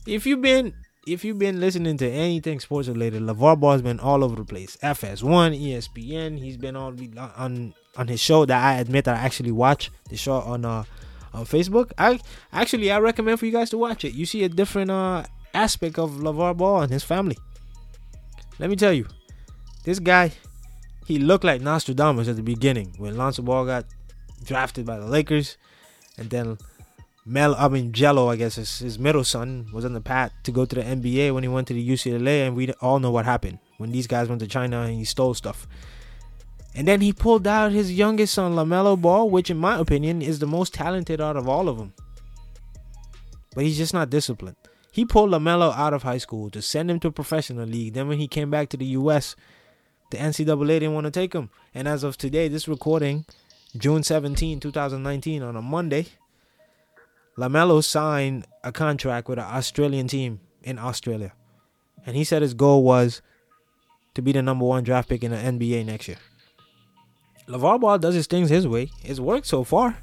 If 0.07 0.27
you've 0.27 0.41
been 0.41 0.73
if 1.09 1.25
you've 1.25 1.41
been 1.41 1.59
listening 1.59 1.97
to 1.97 2.09
anything 2.09 2.61
sports 2.61 2.87
related, 2.87 3.23
LaVar 3.23 3.59
Ball's 3.59 3.83
been 3.83 3.99
all 3.99 4.23
over 4.23 4.37
the 4.37 4.45
place. 4.45 4.77
FS1, 4.81 5.61
ESPN. 5.61 6.39
He's 6.39 6.57
been 6.57 6.77
on 6.77 7.19
on 7.37 7.75
on 7.97 8.07
his 8.07 8.21
show 8.21 8.45
that 8.45 8.65
I 8.65 8.79
admit 8.79 9.07
that 9.07 9.17
I 9.17 9.25
actually 9.25 9.51
watch 9.51 9.91
the 10.09 10.17
show 10.17 10.35
on 10.35 10.65
uh 10.65 10.85
on 11.35 11.47
Facebook. 11.47 11.91
I 11.99 12.21
actually 12.53 12.93
I 12.93 13.01
recommend 13.01 13.41
for 13.41 13.47
you 13.47 13.53
guys 13.53 13.71
to 13.71 13.79
watch 13.79 14.05
it. 14.05 14.15
You 14.15 14.25
see 14.25 14.45
a 14.45 14.49
different 14.49 14.93
uh 14.93 15.25
aspect 15.53 15.99
of 15.99 16.13
LaVar 16.13 16.57
Ball 16.57 16.83
and 16.83 16.93
his 16.93 17.03
family. 17.03 17.39
Let 18.61 18.71
me 18.71 18.77
tell 18.77 18.93
you, 18.93 19.09
this 19.83 19.99
guy, 19.99 20.31
he 21.11 21.19
looked 21.19 21.43
like 21.43 21.61
Nostradamus 21.61 22.29
at 22.29 22.37
the 22.37 22.43
beginning 22.43 22.95
when 22.97 23.17
Lonzo 23.17 23.43
Ball 23.43 23.67
got 23.67 23.85
drafted 24.45 24.87
by 24.87 24.97
the 24.97 25.07
Lakers, 25.07 25.59
and 26.17 26.31
then 26.31 26.57
Mel, 27.27 27.57
I 27.57 27.67
mean 27.67 27.91
Gelo, 27.91 28.33
I 28.33 28.37
guess 28.37 28.55
his, 28.55 28.79
his 28.79 28.97
middle 28.97 29.25
son 29.25 29.67
was 29.73 29.85
on 29.85 29.93
the 29.93 30.01
path 30.01 30.33
to 30.45 30.53
go 30.53 30.65
to 30.65 30.77
the 30.77 30.83
NBA 30.83 31.35
when 31.35 31.43
he 31.43 31.49
went 31.49 31.67
to 31.67 31.75
the 31.75 31.89
UCLA, 31.89 32.47
and 32.47 32.55
we 32.55 32.73
all 32.75 33.01
know 33.01 33.11
what 33.11 33.25
happened 33.25 33.59
when 33.79 33.91
these 33.91 34.07
guys 34.07 34.29
went 34.29 34.41
to 34.41 34.47
China 34.47 34.83
and 34.83 34.95
he 34.95 35.05
stole 35.05 35.35
stuff. 35.35 35.67
And 36.77 36.87
then 36.87 37.01
he 37.01 37.13
pulled 37.13 37.45
out 37.45 37.73
his 37.73 37.93
youngest 37.93 38.35
son, 38.35 38.53
LaMelo 38.53 39.01
Ball, 39.01 39.29
which 39.29 39.51
in 39.51 39.57
my 39.57 39.81
opinion 39.81 40.23
is 40.23 40.39
the 40.39 40.47
most 40.47 40.73
talented 40.75 41.21
out 41.21 41.37
of 41.37 41.49
all 41.49 41.69
of 41.69 41.77
them. 41.77 41.93
But 43.53 43.65
he's 43.65 43.79
just 43.79 43.93
not 43.93 44.11
disciplined. 44.11 44.57
He 44.93 45.05
pulled 45.05 45.31
LaMelo 45.31 45.75
out 45.75 45.93
of 45.93 46.05
high 46.05 46.19
school 46.19 46.51
to 46.51 46.63
send 46.63 46.89
him 46.89 47.01
to 47.01 47.09
a 47.09 47.13
professional 47.13 47.67
league. 47.67 47.95
Then 47.95 48.07
when 48.07 48.19
he 48.19 48.29
came 48.29 48.49
back 48.49 48.69
to 48.69 48.77
the 48.77 48.87
US, 48.87 49.35
the 50.11 50.19
NCAA 50.19 50.81
didn't 50.81 50.95
want 50.95 51.05
to 51.05 51.11
take 51.11 51.33
him. 51.33 51.51
And 51.75 51.87
as 51.89 52.03
of 52.03 52.19
today, 52.19 52.49
this 52.49 52.69
recording, 52.69 53.25
June 53.77 54.03
17, 54.03 54.61
2019, 54.61 55.43
on 55.43 55.57
a 55.57 55.63
Monday, 55.63 56.07
LaMelo 57.39 57.83
signed 57.83 58.47
a 58.65 58.73
contract 58.73 59.29
with 59.29 59.39
an 59.39 59.45
Australian 59.45 60.09
team 60.09 60.41
in 60.63 60.79
Australia. 60.79 61.33
And 62.05 62.17
he 62.17 62.25
said 62.25 62.43
his 62.43 62.55
goal 62.55 62.83
was 62.83 63.23
to 64.15 64.23
be 64.23 64.33
the 64.33 64.43
number 64.43 64.65
one 64.65 64.83
draft 64.83 65.09
pick 65.09 65.23
in 65.23 65.31
the 65.31 65.37
NBA 65.37 65.87
next 65.87 66.09
year. 66.09 66.19
LaVar 67.47 67.81
Ball 67.81 67.99
does 67.99 68.15
his 68.15 68.27
things 68.27 68.51
his 68.51 68.67
way. 68.67 68.91
It's 69.03 69.21
worked 69.21 69.47
so 69.47 69.65
far. 69.65 69.99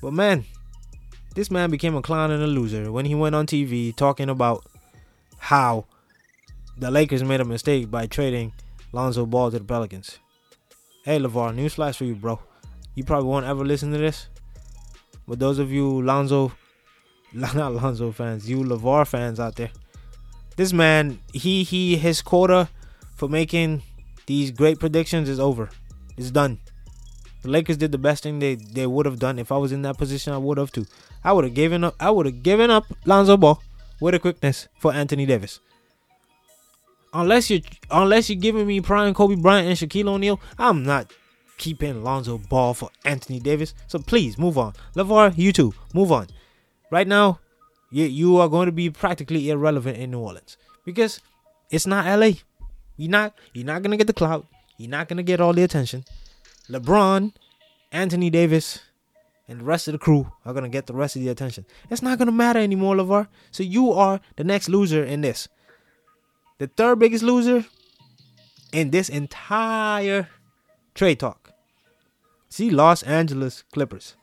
But 0.00 0.12
man, 0.12 0.44
this 1.34 1.50
man 1.50 1.70
became 1.70 1.94
a 1.94 2.02
clown 2.02 2.30
and 2.30 2.42
a 2.42 2.46
loser 2.46 2.92
when 2.92 3.06
he 3.06 3.14
went 3.14 3.34
on 3.34 3.46
TV 3.46 3.94
talking 3.94 4.28
about 4.28 4.64
how 5.38 5.86
the 6.76 6.90
Lakers 6.90 7.24
made 7.24 7.40
a 7.40 7.44
mistake 7.44 7.90
by 7.90 8.06
trading 8.06 8.52
Lonzo 8.94 9.26
Ball 9.26 9.50
to 9.50 9.58
the 9.58 9.64
Pelicans. 9.64 10.20
Hey 11.04 11.18
LaVar, 11.18 11.52
newsflash 11.52 11.96
for 11.96 12.04
you, 12.04 12.14
bro. 12.14 12.38
You 12.94 13.02
probably 13.02 13.28
won't 13.28 13.44
ever 13.44 13.64
listen 13.64 13.90
to 13.90 13.98
this, 13.98 14.28
but 15.26 15.40
those 15.40 15.58
of 15.58 15.72
you 15.72 16.00
Lonzo, 16.00 16.52
not 17.32 17.56
Lonzo 17.56 18.12
fans, 18.12 18.48
you 18.48 18.58
LaVar 18.58 19.04
fans 19.08 19.40
out 19.40 19.56
there, 19.56 19.72
this 20.54 20.72
man, 20.72 21.18
he 21.32 21.64
he 21.64 21.96
his 21.96 22.22
quota 22.22 22.68
for 23.16 23.28
making 23.28 23.82
these 24.26 24.52
great 24.52 24.78
predictions 24.78 25.28
is 25.28 25.40
over. 25.40 25.70
It's 26.16 26.30
done. 26.30 26.60
The 27.42 27.50
Lakers 27.50 27.76
did 27.76 27.90
the 27.90 27.98
best 27.98 28.22
thing 28.22 28.38
they, 28.38 28.54
they 28.54 28.86
would 28.86 29.06
have 29.06 29.18
done. 29.18 29.40
If 29.40 29.50
I 29.50 29.56
was 29.56 29.72
in 29.72 29.82
that 29.82 29.98
position, 29.98 30.32
I 30.32 30.38
would 30.38 30.56
have 30.56 30.70
too. 30.70 30.86
I 31.24 31.32
would 31.32 31.44
have 31.44 31.54
given 31.54 31.82
up. 31.82 31.96
I 31.98 32.10
would 32.12 32.26
have 32.26 32.44
given 32.44 32.70
up 32.70 32.84
Lonzo 33.04 33.36
Ball 33.36 33.60
with 34.00 34.14
a 34.14 34.20
quickness 34.20 34.68
for 34.78 34.94
Anthony 34.94 35.26
Davis. 35.26 35.58
Unless 37.14 37.48
you 37.48 37.62
unless 37.90 38.28
you're 38.28 38.40
giving 38.40 38.66
me 38.66 38.80
prime 38.80 39.14
Kobe 39.14 39.36
Bryant 39.36 39.68
and 39.68 39.78
Shaquille 39.78 40.08
O'Neal, 40.08 40.40
I'm 40.58 40.82
not 40.82 41.12
keeping 41.58 42.02
Lonzo 42.02 42.38
Ball 42.38 42.74
for 42.74 42.90
Anthony 43.04 43.38
Davis. 43.38 43.72
So 43.86 44.00
please 44.00 44.36
move 44.36 44.58
on. 44.58 44.74
LaVar, 44.96 45.38
you 45.38 45.52
too. 45.52 45.72
Move 45.94 46.10
on. 46.10 46.26
Right 46.90 47.06
now, 47.06 47.38
you, 47.90 48.04
you 48.04 48.38
are 48.38 48.48
going 48.48 48.66
to 48.66 48.72
be 48.72 48.90
practically 48.90 49.48
irrelevant 49.50 49.96
in 49.98 50.10
New 50.10 50.18
Orleans. 50.18 50.56
Because 50.84 51.20
it's 51.70 51.86
not 51.86 52.06
LA. 52.06 52.32
You're 52.96 53.10
not 53.10 53.34
you're 53.52 53.66
not 53.66 53.82
gonna 53.82 53.96
get 53.96 54.06
the 54.06 54.12
clout. 54.12 54.46
You're 54.76 54.90
not 54.90 55.08
gonna 55.08 55.22
get 55.22 55.40
all 55.40 55.52
the 55.52 55.62
attention. 55.62 56.04
LeBron, 56.68 57.32
Anthony 57.92 58.30
Davis, 58.30 58.80
and 59.48 59.60
the 59.60 59.64
rest 59.64 59.88
of 59.88 59.92
the 59.92 59.98
crew 59.98 60.30
are 60.44 60.54
gonna 60.54 60.68
get 60.68 60.86
the 60.86 60.94
rest 60.94 61.16
of 61.16 61.22
the 61.22 61.28
attention. 61.28 61.64
It's 61.90 62.02
not 62.02 62.18
gonna 62.18 62.32
matter 62.32 62.60
anymore, 62.60 62.96
LaVar. 62.96 63.28
So 63.50 63.62
you 63.62 63.92
are 63.92 64.20
the 64.36 64.44
next 64.44 64.68
loser 64.68 65.04
in 65.04 65.20
this. 65.20 65.48
The 66.58 66.68
third 66.68 66.98
biggest 66.98 67.24
loser 67.24 67.64
in 68.72 68.90
this 68.90 69.08
entire 69.08 70.28
trade 70.94 71.20
talk. 71.20 71.52
See 72.48 72.70
Los 72.70 73.02
Angeles 73.02 73.64
Clippers. 73.72 74.16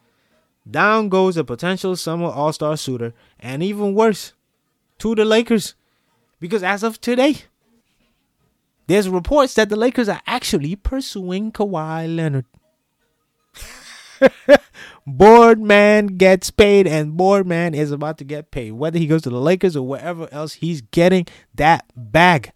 Down 0.70 1.10
goes 1.10 1.38
a 1.38 1.44
potential 1.44 1.96
summer 1.96 2.28
All 2.28 2.54
Star 2.54 2.78
suitor, 2.78 3.14
and 3.40 3.64
even 3.64 3.96
worse, 3.96 4.34
to 5.00 5.16
the 5.16 5.26
Lakers. 5.26 5.76
Because 6.40 6.64
as 6.64 6.84
of 6.84 7.02
today, 7.02 7.36
there's 8.88 9.10
reports 9.10 9.54
that 9.56 9.70
the 9.70 9.76
Lakers 9.76 10.08
are 10.10 10.22
actually 10.26 10.76
pursuing 10.76 11.52
Kawhi 11.52 12.16
Leonard. 12.16 12.46
Boardman 15.18 16.18
gets 16.18 16.52
paid, 16.52 16.88
and 16.88 17.18
Boardman 17.18 17.74
is 17.74 17.92
about 17.92 18.18
to 18.20 18.24
get 18.24 18.52
paid. 18.52 18.72
Whether 18.72 18.98
he 18.98 19.08
goes 19.08 19.22
to 19.24 19.30
the 19.30 19.40
Lakers 19.40 19.76
or 19.76 19.86
wherever 19.86 20.32
else, 20.32 20.54
he's 20.54 20.82
getting 20.82 21.28
that 21.56 21.86
bag. 21.96 22.52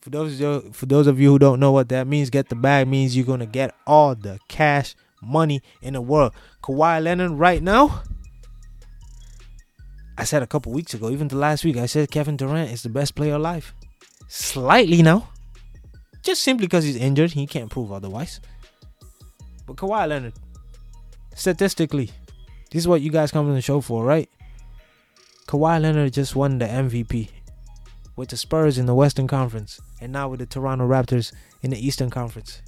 For 0.00 0.10
those 0.10 0.34
of 0.34 0.40
you, 0.40 0.72
for 0.72 0.86
those 0.86 1.06
of 1.06 1.20
you 1.20 1.30
who 1.30 1.38
don't 1.38 1.60
know 1.60 1.72
what 1.72 1.90
that 1.90 2.06
means, 2.06 2.30
get 2.30 2.48
the 2.48 2.56
bag 2.56 2.88
means 2.88 3.16
you're 3.16 3.26
gonna 3.26 3.46
get 3.46 3.74
all 3.86 4.14
the 4.14 4.38
cash 4.48 4.94
money 5.22 5.60
in 5.82 5.94
the 5.94 6.00
world. 6.00 6.32
Kawhi 6.62 7.02
Leonard 7.02 7.32
right 7.32 7.62
now. 7.62 8.02
I 10.16 10.24
said 10.24 10.42
a 10.42 10.46
couple 10.46 10.72
weeks 10.72 10.94
ago, 10.94 11.10
even 11.10 11.28
the 11.28 11.36
last 11.36 11.64
week, 11.64 11.76
I 11.76 11.86
said 11.86 12.10
Kevin 12.10 12.36
Durant 12.36 12.72
is 12.72 12.82
the 12.82 12.88
best 12.88 13.14
player 13.14 13.34
alive. 13.34 13.72
Slightly 14.26 15.02
now. 15.02 15.28
Just 16.22 16.42
simply 16.42 16.66
because 16.66 16.84
he's 16.84 16.96
injured, 16.96 17.32
he 17.32 17.46
can't 17.46 17.70
prove 17.70 17.92
otherwise. 17.92 18.40
But 19.66 19.76
Kawhi 19.76 20.08
Leonard, 20.08 20.32
statistically, 21.38 22.10
this 22.70 22.80
is 22.80 22.88
what 22.88 23.00
you 23.00 23.10
guys 23.10 23.30
come 23.30 23.48
on 23.48 23.54
the 23.54 23.62
show 23.62 23.80
for, 23.80 24.04
right? 24.04 24.28
Kawhi 25.46 25.80
Leonard 25.80 26.12
just 26.12 26.36
won 26.36 26.58
the 26.58 26.66
MVP 26.66 27.30
with 28.16 28.30
the 28.30 28.36
Spurs 28.36 28.76
in 28.76 28.86
the 28.86 28.94
Western 28.94 29.28
Conference 29.28 29.80
and 30.00 30.12
now 30.12 30.28
with 30.28 30.40
the 30.40 30.46
Toronto 30.46 30.86
Raptors 30.86 31.32
in 31.62 31.70
the 31.70 31.86
Eastern 31.86 32.10
Conference. 32.10 32.60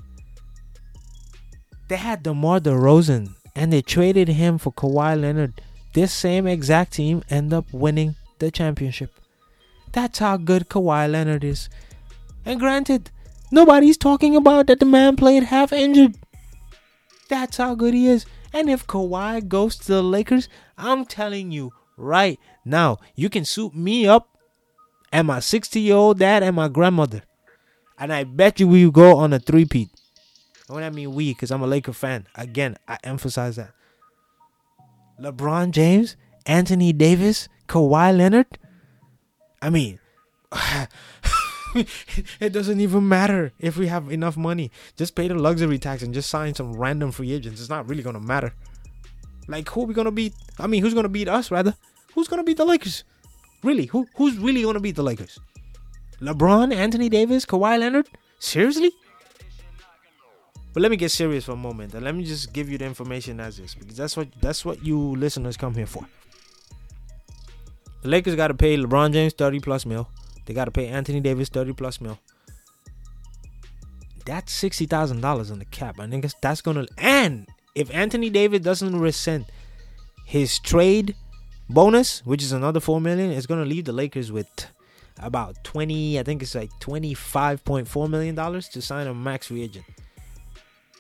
They 1.89 1.97
had 1.97 2.23
DeMar 2.23 2.61
DeRozan 2.61 3.35
and 3.57 3.73
they 3.73 3.83
traded 3.83 4.29
him 4.29 4.57
for 4.57 4.73
Kawhi 4.73 5.21
Leonard. 5.21 5.61
This 5.93 6.13
same 6.13 6.47
exact 6.47 6.93
team 6.93 7.25
end 7.29 7.53
up 7.53 7.67
winning 7.73 8.15
the 8.39 8.51
championship. 8.51 9.11
That's 9.93 10.21
how 10.21 10.37
good 10.37 10.69
Kawhi 10.69 11.11
Leonard 11.11 11.43
is. 11.43 11.69
And 12.45 12.61
granted, 12.61 13.11
nobody's 13.51 13.99
talking 13.99 14.37
about 14.37 14.69
that 14.69 14.79
the 14.79 14.87
man 14.87 15.17
played 15.17 15.43
half 15.43 15.73
injured. 15.73 16.15
That's 17.29 17.57
how 17.57 17.75
good 17.75 17.95
he 17.95 18.07
is. 18.07 18.25
And 18.53 18.69
if 18.69 18.87
Kawhi 18.87 19.47
goes 19.47 19.77
to 19.77 19.87
the 19.87 20.03
Lakers, 20.03 20.49
I'm 20.77 21.05
telling 21.05 21.51
you 21.51 21.73
right 21.97 22.39
now, 22.65 22.99
you 23.15 23.29
can 23.29 23.45
suit 23.45 23.75
me 23.75 24.07
up 24.07 24.37
and 25.13 25.27
my 25.27 25.41
60 25.41 25.81
year 25.81 25.97
old 25.97 26.19
dad 26.19 26.43
and 26.43 26.57
my 26.57 26.69
grandmother. 26.69 27.23
And 27.99 28.13
I 28.13 28.25
bet 28.25 28.61
you 28.61 28.69
we 28.69 28.91
go 28.91 29.17
on 29.17 29.33
a 29.33 29.39
three-peat. 29.39 29.91
When 30.69 30.85
I 30.85 30.91
mean 30.91 31.15
we, 31.15 31.33
because 31.33 31.51
I'm 31.51 31.63
a 31.63 31.67
Laker 31.67 31.93
fan. 31.93 32.27
Again, 32.35 32.77
I 32.87 32.99
emphasize 33.05 33.57
that. 33.57 33.73
LeBron 35.21 35.73
James, 35.73 36.17
Anthony 36.47 36.93
Davis, 36.93 37.49
Kawhi 37.69 38.17
Leonard. 38.17 38.47
I 39.61 39.69
mean, 39.69 39.99
it 42.41 42.53
doesn't 42.53 42.81
even 42.81 43.09
matter 43.09 43.53
if 43.59 43.77
we 43.77 43.87
have 43.87 44.11
enough 44.11 44.37
money. 44.37 44.71
Just 44.97 45.15
pay 45.15 45.29
the 45.29 45.35
luxury 45.35 45.79
tax 45.79 46.03
and 46.03 46.15
just 46.15 46.31
sign 46.31 46.55
some 46.55 46.73
random 46.73 47.13
free 47.13 47.33
agents. 47.33 47.61
It's 47.61 47.71
not 47.71 47.89
really 47.89 48.03
gonna 48.03 48.21
matter. 48.21 48.55
Like 49.49 49.69
who 49.69 49.83
are 49.83 49.87
we 49.87 49.95
gonna 49.95 50.11
beat? 50.11 50.35
I 50.59 50.67
mean, 50.67 50.83
who's 50.83 50.95
gonna 50.95 51.09
beat 51.09 51.29
us 51.29 51.51
rather? 51.51 51.75
Who's 52.15 52.29
gonna 52.29 52.45
beat 52.45 52.57
the 52.57 52.65
Lakers? 52.65 53.05
Really? 53.63 53.87
Who 53.87 54.07
who's 54.15 54.37
really 54.39 54.63
gonna 54.63 54.81
beat 54.81 54.97
the 54.97 55.03
Lakers? 55.03 55.39
LeBron, 56.21 56.75
Anthony 56.75 57.09
Davis, 57.09 57.47
Kawhi 57.47 57.79
Leonard? 57.79 58.09
Seriously? 58.39 58.93
But 60.73 60.83
let 60.83 60.91
me 60.91 60.97
get 60.97 61.11
serious 61.11 61.45
for 61.45 61.53
a 61.53 61.57
moment 61.57 61.95
and 61.95 62.05
let 62.05 62.15
me 62.15 62.25
just 62.25 62.53
give 62.53 62.71
you 62.71 62.79
the 62.79 62.85
information 62.85 63.41
as 63.41 63.59
is 63.59 63.75
because 63.75 63.97
that's 63.97 64.17
what 64.17 64.29
that's 64.41 64.65
what 64.65 64.85
you 64.85 64.99
listeners 65.17 65.57
come 65.57 65.75
here 65.75 65.87
for. 65.87 66.07
The 68.03 68.09
Lakers 68.09 68.35
got 68.35 68.49
to 68.49 68.55
pay 68.55 68.77
LeBron 68.77 69.13
James 69.13 69.33
30 69.35 69.61
plus 69.61 69.85
mil. 69.85 70.09
They 70.51 70.55
got 70.55 70.65
to 70.65 70.73
pay 70.73 70.89
Anthony 70.89 71.21
Davis 71.21 71.49
30 71.49 71.75
plus 71.75 72.01
mil. 72.01 72.19
That's 74.27 74.53
$60,000 74.61 75.53
on 75.53 75.61
the 75.61 75.65
cap. 75.67 76.01
I 76.01 76.09
think 76.09 76.27
that's 76.41 76.61
going 76.61 76.85
to 76.85 76.93
and 76.99 77.47
if 77.77 77.89
Anthony 77.95 78.31
Davis 78.31 78.59
doesn't 78.59 78.99
rescind 78.99 79.47
his 80.27 80.59
trade 80.59 81.15
bonus, 81.69 82.27
which 82.27 82.43
is 82.43 82.51
another 82.51 82.81
4 82.81 83.01
million, 83.01 83.31
it's 83.31 83.47
going 83.47 83.63
to 83.63 83.69
leave 83.69 83.85
the 83.85 83.93
Lakers 83.93 84.33
with 84.33 84.49
about 85.21 85.63
20, 85.63 86.19
I 86.19 86.25
think 86.25 86.43
it's 86.43 86.57
like 86.57 86.71
25.4 86.81 88.11
million 88.11 88.35
dollars 88.35 88.69
to 88.71 88.83
sign 88.83 89.07
a 89.07 89.15
max 89.15 89.47
free 89.47 89.63
agent. 89.63 89.85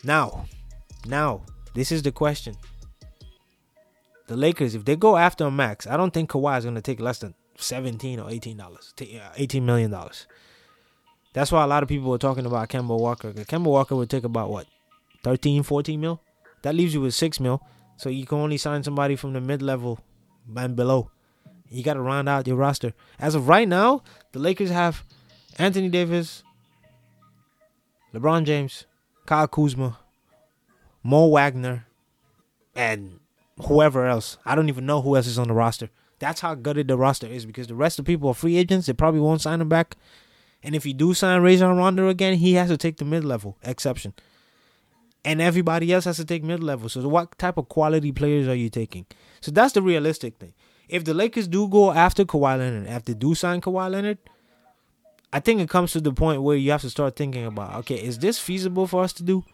Now, 0.05 0.47
now, 1.09 1.43
this 1.75 1.91
is 1.91 2.05
the 2.05 2.13
question. 2.13 2.55
The 4.29 4.37
Lakers, 4.37 4.77
if 4.77 4.85
they 4.85 4.95
go 4.95 5.17
after 5.17 5.45
a 5.45 5.51
max, 5.51 5.89
I 5.89 5.97
don't 5.97 6.15
think 6.15 6.31
Kawhi 6.31 6.57
is 6.59 6.65
going 6.65 6.77
to 6.77 6.81
take 6.81 7.01
less 7.01 7.19
than 7.19 7.35
17 7.63 8.19
or 8.21 8.31
18 8.31 8.57
dollars, 8.57 8.95
uh, 9.01 9.05
18 9.37 9.65
million 9.65 9.91
dollars. 9.91 10.27
That's 11.33 11.53
why 11.53 11.63
a 11.63 11.67
lot 11.67 11.83
of 11.83 11.89
people 11.89 12.11
were 12.11 12.19
talking 12.19 12.47
about 12.47 12.69
Kemba 12.69 12.99
Walker. 12.99 13.33
Kemba 13.33 13.67
Walker 13.67 13.95
would 13.95 14.11
take 14.11 14.25
about 14.25 14.51
what, 14.51 14.67
13, 15.23 15.63
14 15.63 16.01
mil? 16.01 16.21
That 16.63 16.75
leaves 16.75 16.93
you 16.93 17.01
with 17.01 17.15
6 17.15 17.41
mil. 17.41 17.63
So 17.97 18.09
you 18.09 18.27
can 18.27 18.39
only 18.39 18.57
sign 18.57 18.83
somebody 18.83 19.15
from 19.15 19.35
the 19.35 19.41
mid 19.41 19.63
level 19.63 20.01
and 20.57 20.75
below. 20.75 21.11
You 21.69 21.85
got 21.85 21.95
to 21.95 22.01
round 22.01 22.29
out 22.29 22.47
your 22.47 22.57
roster. 22.57 22.95
As 23.19 23.35
of 23.35 23.47
right 23.47 23.69
now, 23.69 24.03
the 24.33 24.39
Lakers 24.41 24.71
have 24.71 25.05
Anthony 25.59 25.89
Davis, 25.89 26.43
LeBron 28.13 28.45
James, 28.45 28.87
Kyle 29.27 29.47
Kuzma, 29.47 29.99
Mo 31.03 31.29
Wagner, 31.29 31.87
and 32.75 33.21
whoever 33.67 34.07
else. 34.07 34.37
I 34.45 34.55
don't 34.55 34.69
even 34.69 34.87
know 34.87 35.03
who 35.03 35.15
else 35.15 35.27
is 35.27 35.39
on 35.39 35.49
the 35.49 35.55
roster. 35.55 35.91
That's 36.21 36.43
how 36.43 36.55
gutted 36.55 36.87
the 36.87 36.97
roster 36.97 37.27
is 37.27 37.45
because 37.47 37.67
the 37.67 37.75
rest 37.75 37.99
of 37.99 38.05
the 38.05 38.13
people 38.13 38.29
are 38.29 38.35
free 38.35 38.57
agents. 38.57 38.87
They 38.87 38.93
probably 38.93 39.21
won't 39.21 39.41
sign 39.41 39.61
him 39.61 39.69
back. 39.69 39.97
And 40.63 40.77
if 40.77 40.85
you 40.87 40.93
do 40.93 41.15
sign 41.15 41.41
Rajon 41.43 41.77
Rondo 41.77 42.09
again, 42.09 42.35
he 42.35 42.55
has 42.55 42.69
to 42.69 42.77
take 42.77 42.99
the 42.99 43.05
mid 43.05 43.25
level 43.25 43.57
exception. 43.63 44.13
And 45.25 45.41
everybody 45.41 45.93
else 45.93 46.05
has 46.05 46.19
to 46.19 46.25
take 46.25 46.45
mid 46.45 46.63
level. 46.63 46.89
So 46.89 47.07
what 47.09 47.37
type 47.39 47.57
of 47.57 47.69
quality 47.69 48.13
players 48.13 48.47
are 48.47 48.55
you 48.55 48.69
taking? 48.69 49.07
So 49.41 49.51
that's 49.51 49.73
the 49.73 49.83
realistic 49.83 50.37
thing. 50.37 50.53
If 50.89 51.05
the 51.05 51.15
Lakers 51.15 51.49
do 51.49 51.69
go 51.69 51.93
after 51.93 52.25
Kawhi 52.25 52.59
Leonard, 52.59 52.87
after 52.89 53.15
do 53.15 53.35
sign 53.35 53.61
Kawhi 53.61 53.91
Leonard, 53.91 54.19
I 55.33 55.41
think 55.41 55.61
it 55.61 55.71
comes 55.71 55.93
to 55.93 56.01
the 56.01 56.13
point 56.13 56.43
where 56.43 56.57
you 56.57 56.71
have 56.73 56.81
to 56.83 56.91
start 56.91 57.17
thinking 57.17 57.47
about, 57.47 57.77
okay, 57.77 57.95
is 57.95 58.19
this 58.19 58.39
feasible 58.39 58.87
for 58.87 59.03
us 59.05 59.13
to 59.15 59.23
do? 59.23 59.45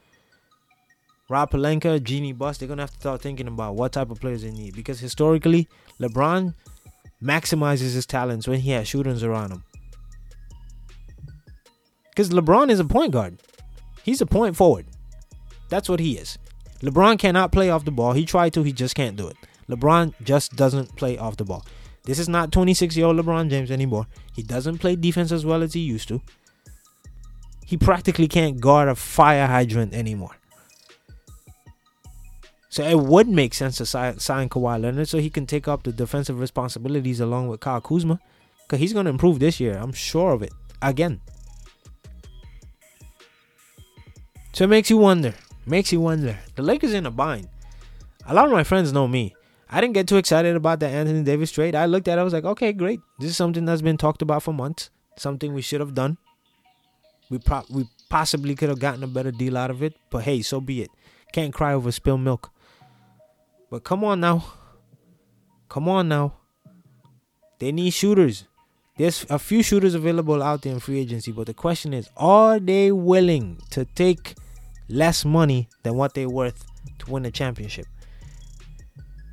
Rob 1.28 1.50
Pelinka, 1.50 2.02
Jeanie 2.02 2.32
Buss, 2.32 2.58
they're 2.58 2.68
gonna 2.68 2.82
have 2.82 2.92
to 2.92 3.00
start 3.00 3.20
thinking 3.20 3.48
about 3.48 3.74
what 3.74 3.92
type 3.92 4.10
of 4.10 4.20
players 4.20 4.42
they 4.42 4.52
need 4.52 4.74
because 4.76 5.00
historically, 5.00 5.68
LeBron 6.00 6.54
maximizes 7.22 7.94
his 7.94 8.06
talents 8.06 8.46
when 8.46 8.60
he 8.60 8.70
has 8.70 8.86
shooters 8.86 9.24
around 9.24 9.50
him. 9.50 9.64
Because 12.10 12.30
LeBron 12.30 12.70
is 12.70 12.78
a 12.78 12.84
point 12.84 13.12
guard, 13.12 13.40
he's 14.04 14.20
a 14.20 14.26
point 14.26 14.56
forward. 14.56 14.86
That's 15.68 15.88
what 15.88 15.98
he 15.98 16.16
is. 16.16 16.38
LeBron 16.80 17.18
cannot 17.18 17.52
play 17.52 17.70
off 17.70 17.84
the 17.84 17.90
ball. 17.90 18.12
He 18.12 18.24
tried 18.24 18.52
to, 18.52 18.62
he 18.62 18.72
just 18.72 18.94
can't 18.94 19.16
do 19.16 19.26
it. 19.26 19.36
LeBron 19.68 20.14
just 20.22 20.54
doesn't 20.54 20.94
play 20.94 21.18
off 21.18 21.36
the 21.36 21.44
ball. 21.44 21.64
This 22.04 22.20
is 22.20 22.28
not 22.28 22.52
26 22.52 22.96
year 22.96 23.06
old 23.06 23.16
LeBron 23.16 23.50
James 23.50 23.72
anymore. 23.72 24.06
He 24.32 24.42
doesn't 24.44 24.78
play 24.78 24.94
defense 24.94 25.32
as 25.32 25.44
well 25.44 25.62
as 25.62 25.72
he 25.72 25.80
used 25.80 26.06
to. 26.08 26.22
He 27.64 27.76
practically 27.76 28.28
can't 28.28 28.60
guard 28.60 28.88
a 28.88 28.94
fire 28.94 29.48
hydrant 29.48 29.92
anymore. 29.92 30.36
So 32.76 32.82
it 32.82 32.98
would 32.98 33.26
make 33.26 33.54
sense 33.54 33.78
to 33.78 33.86
sign, 33.86 34.18
sign 34.18 34.50
Kawhi 34.50 34.78
Leonard 34.78 35.08
so 35.08 35.16
he 35.16 35.30
can 35.30 35.46
take 35.46 35.66
up 35.66 35.82
the 35.82 35.92
defensive 35.92 36.38
responsibilities 36.38 37.20
along 37.20 37.48
with 37.48 37.60
Kyle 37.60 37.80
Kuzma. 37.80 38.20
Because 38.64 38.80
he's 38.80 38.92
going 38.92 39.06
to 39.06 39.10
improve 39.10 39.38
this 39.38 39.58
year. 39.58 39.78
I'm 39.78 39.94
sure 39.94 40.32
of 40.32 40.42
it. 40.42 40.52
Again. 40.82 41.22
So 44.52 44.64
it 44.64 44.66
makes 44.66 44.90
you 44.90 44.98
wonder. 44.98 45.32
Makes 45.64 45.90
you 45.90 46.02
wonder. 46.02 46.38
The 46.54 46.60
Lakers 46.60 46.92
in 46.92 47.06
a 47.06 47.10
bind. 47.10 47.48
A 48.26 48.34
lot 48.34 48.44
of 48.44 48.52
my 48.52 48.62
friends 48.62 48.92
know 48.92 49.08
me. 49.08 49.34
I 49.70 49.80
didn't 49.80 49.94
get 49.94 50.06
too 50.06 50.18
excited 50.18 50.54
about 50.54 50.78
the 50.78 50.86
Anthony 50.86 51.22
Davis 51.22 51.52
trade. 51.52 51.74
I 51.74 51.86
looked 51.86 52.08
at 52.08 52.18
it, 52.18 52.20
I 52.20 52.24
was 52.24 52.34
like, 52.34 52.44
okay, 52.44 52.74
great. 52.74 53.00
This 53.18 53.30
is 53.30 53.38
something 53.38 53.64
that's 53.64 53.80
been 53.80 53.96
talked 53.96 54.20
about 54.20 54.42
for 54.42 54.52
months. 54.52 54.90
Something 55.16 55.54
we 55.54 55.62
should 55.62 55.80
have 55.80 55.94
done. 55.94 56.18
We 57.30 57.38
pro- 57.38 57.64
we 57.70 57.88
possibly 58.10 58.54
could 58.54 58.68
have 58.68 58.80
gotten 58.80 59.02
a 59.02 59.06
better 59.06 59.30
deal 59.30 59.56
out 59.56 59.70
of 59.70 59.82
it, 59.82 59.94
but 60.10 60.24
hey, 60.24 60.42
so 60.42 60.60
be 60.60 60.82
it. 60.82 60.90
Can't 61.32 61.54
cry 61.54 61.72
over 61.72 61.90
spilled 61.90 62.20
milk. 62.20 62.52
But 63.70 63.84
come 63.84 64.04
on 64.04 64.20
now. 64.20 64.44
Come 65.68 65.88
on 65.88 66.08
now. 66.08 66.34
They 67.58 67.72
need 67.72 67.90
shooters. 67.90 68.44
There's 68.96 69.26
a 69.28 69.38
few 69.38 69.62
shooters 69.62 69.94
available 69.94 70.42
out 70.42 70.62
there 70.62 70.72
in 70.72 70.80
free 70.80 71.00
agency, 71.00 71.32
but 71.32 71.46
the 71.46 71.54
question 71.54 71.92
is, 71.92 72.08
are 72.16 72.58
they 72.58 72.92
willing 72.92 73.60
to 73.70 73.84
take 73.84 74.34
less 74.88 75.24
money 75.24 75.68
than 75.82 75.96
what 75.96 76.14
they're 76.14 76.30
worth 76.30 76.64
to 77.00 77.10
win 77.10 77.26
a 77.26 77.30
championship? 77.30 77.86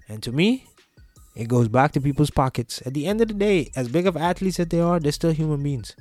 And 0.09 0.21
to 0.23 0.31
me, 0.31 0.67
it 1.35 1.47
goes 1.47 1.67
back 1.67 1.93
to 1.93 2.01
people's 2.01 2.29
pockets. 2.29 2.81
At 2.85 2.93
the 2.93 3.07
end 3.07 3.21
of 3.21 3.29
the 3.29 3.33
day, 3.33 3.71
as 3.75 3.87
big 3.87 4.05
of 4.05 4.17
athletes 4.17 4.59
as 4.59 4.67
they 4.67 4.81
are, 4.81 4.99
they're 4.99 5.11
still 5.11 5.31
human 5.31 5.63
beings. 5.63 5.95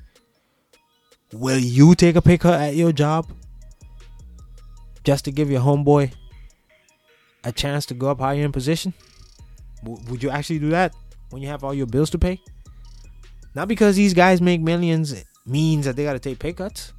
Will 1.32 1.58
you 1.58 1.94
take 1.94 2.16
a 2.16 2.22
pay 2.22 2.38
cut 2.38 2.60
at 2.60 2.74
your 2.74 2.92
job 2.92 3.32
just 5.04 5.24
to 5.24 5.30
give 5.30 5.50
your 5.50 5.60
homeboy 5.60 6.12
a 7.44 7.52
chance 7.52 7.86
to 7.86 7.94
go 7.94 8.10
up 8.10 8.20
higher 8.20 8.42
in 8.42 8.52
position? 8.52 8.94
W- 9.84 10.02
would 10.10 10.22
you 10.22 10.30
actually 10.30 10.58
do 10.58 10.70
that 10.70 10.94
when 11.30 11.42
you 11.42 11.48
have 11.48 11.64
all 11.64 11.74
your 11.74 11.86
bills 11.86 12.10
to 12.10 12.18
pay? 12.18 12.40
Not 13.54 13.68
because 13.68 13.96
these 13.96 14.14
guys 14.14 14.40
make 14.40 14.60
millions 14.60 15.24
means 15.46 15.84
that 15.84 15.96
they 15.96 16.04
got 16.04 16.14
to 16.14 16.18
take 16.18 16.38
pay 16.38 16.52
cuts. 16.52 16.92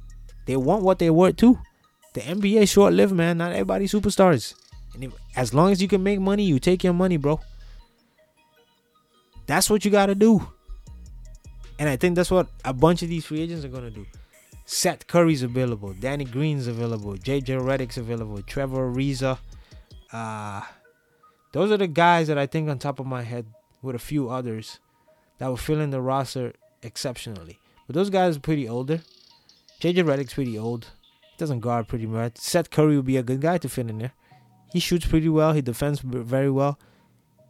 They 0.46 0.56
want 0.56 0.82
what 0.82 0.98
they're 0.98 1.12
worth 1.12 1.36
too. 1.36 1.58
The 2.14 2.20
NBA 2.20 2.62
is 2.62 2.70
short 2.70 2.92
lived, 2.92 3.12
man. 3.12 3.38
Not 3.38 3.52
everybody 3.52 3.86
superstars. 3.86 4.54
And 4.94 5.04
if, 5.04 5.12
as 5.36 5.52
long 5.52 5.72
as 5.72 5.82
you 5.82 5.88
can 5.88 6.02
make 6.02 6.20
money, 6.20 6.44
you 6.44 6.58
take 6.60 6.84
your 6.84 6.92
money, 6.92 7.16
bro. 7.16 7.40
That's 9.46 9.68
what 9.68 9.84
you 9.84 9.90
got 9.90 10.06
to 10.06 10.14
do. 10.14 10.46
And 11.78 11.88
I 11.88 11.96
think 11.96 12.14
that's 12.14 12.30
what 12.30 12.46
a 12.64 12.72
bunch 12.72 13.02
of 13.02 13.08
these 13.08 13.24
free 13.26 13.40
agents 13.40 13.64
are 13.64 13.68
going 13.68 13.84
to 13.84 13.90
do. 13.90 14.06
Seth 14.64 15.06
Curry's 15.06 15.42
available. 15.42 15.92
Danny 15.92 16.24
Green's 16.24 16.66
available. 16.66 17.14
JJ 17.14 17.60
Redick's 17.60 17.98
available. 17.98 18.40
Trevor 18.42 18.90
Ariza. 18.92 19.38
Uh, 20.14 20.62
those 21.52 21.72
are 21.72 21.76
the 21.76 21.88
guys 21.88 22.28
that 22.28 22.38
I 22.38 22.46
think 22.46 22.68
on 22.68 22.78
top 22.78 23.00
of 23.00 23.06
my 23.06 23.22
head 23.22 23.46
with 23.82 23.96
a 23.96 23.98
few 23.98 24.30
others 24.30 24.78
that 25.38 25.48
will 25.48 25.56
fill 25.56 25.80
in 25.80 25.90
the 25.90 26.00
roster 26.00 26.52
exceptionally. 26.84 27.58
But 27.88 27.94
those 27.94 28.10
guys 28.10 28.36
are 28.36 28.40
pretty 28.40 28.68
older. 28.68 29.00
JJ 29.80 30.04
Redick's 30.04 30.34
pretty 30.34 30.56
old. 30.56 30.86
He 31.20 31.36
doesn't 31.36 31.60
guard 31.60 31.88
pretty 31.88 32.06
much. 32.06 32.36
Seth 32.36 32.70
Curry 32.70 32.94
would 32.94 33.04
be 33.06 33.16
a 33.16 33.24
good 33.24 33.40
guy 33.40 33.58
to 33.58 33.68
fit 33.68 33.90
in 33.90 33.98
there. 33.98 34.12
He 34.72 34.78
shoots 34.78 35.04
pretty 35.04 35.28
well. 35.28 35.52
He 35.52 35.62
defends 35.62 35.98
very 36.00 36.50
well. 36.50 36.78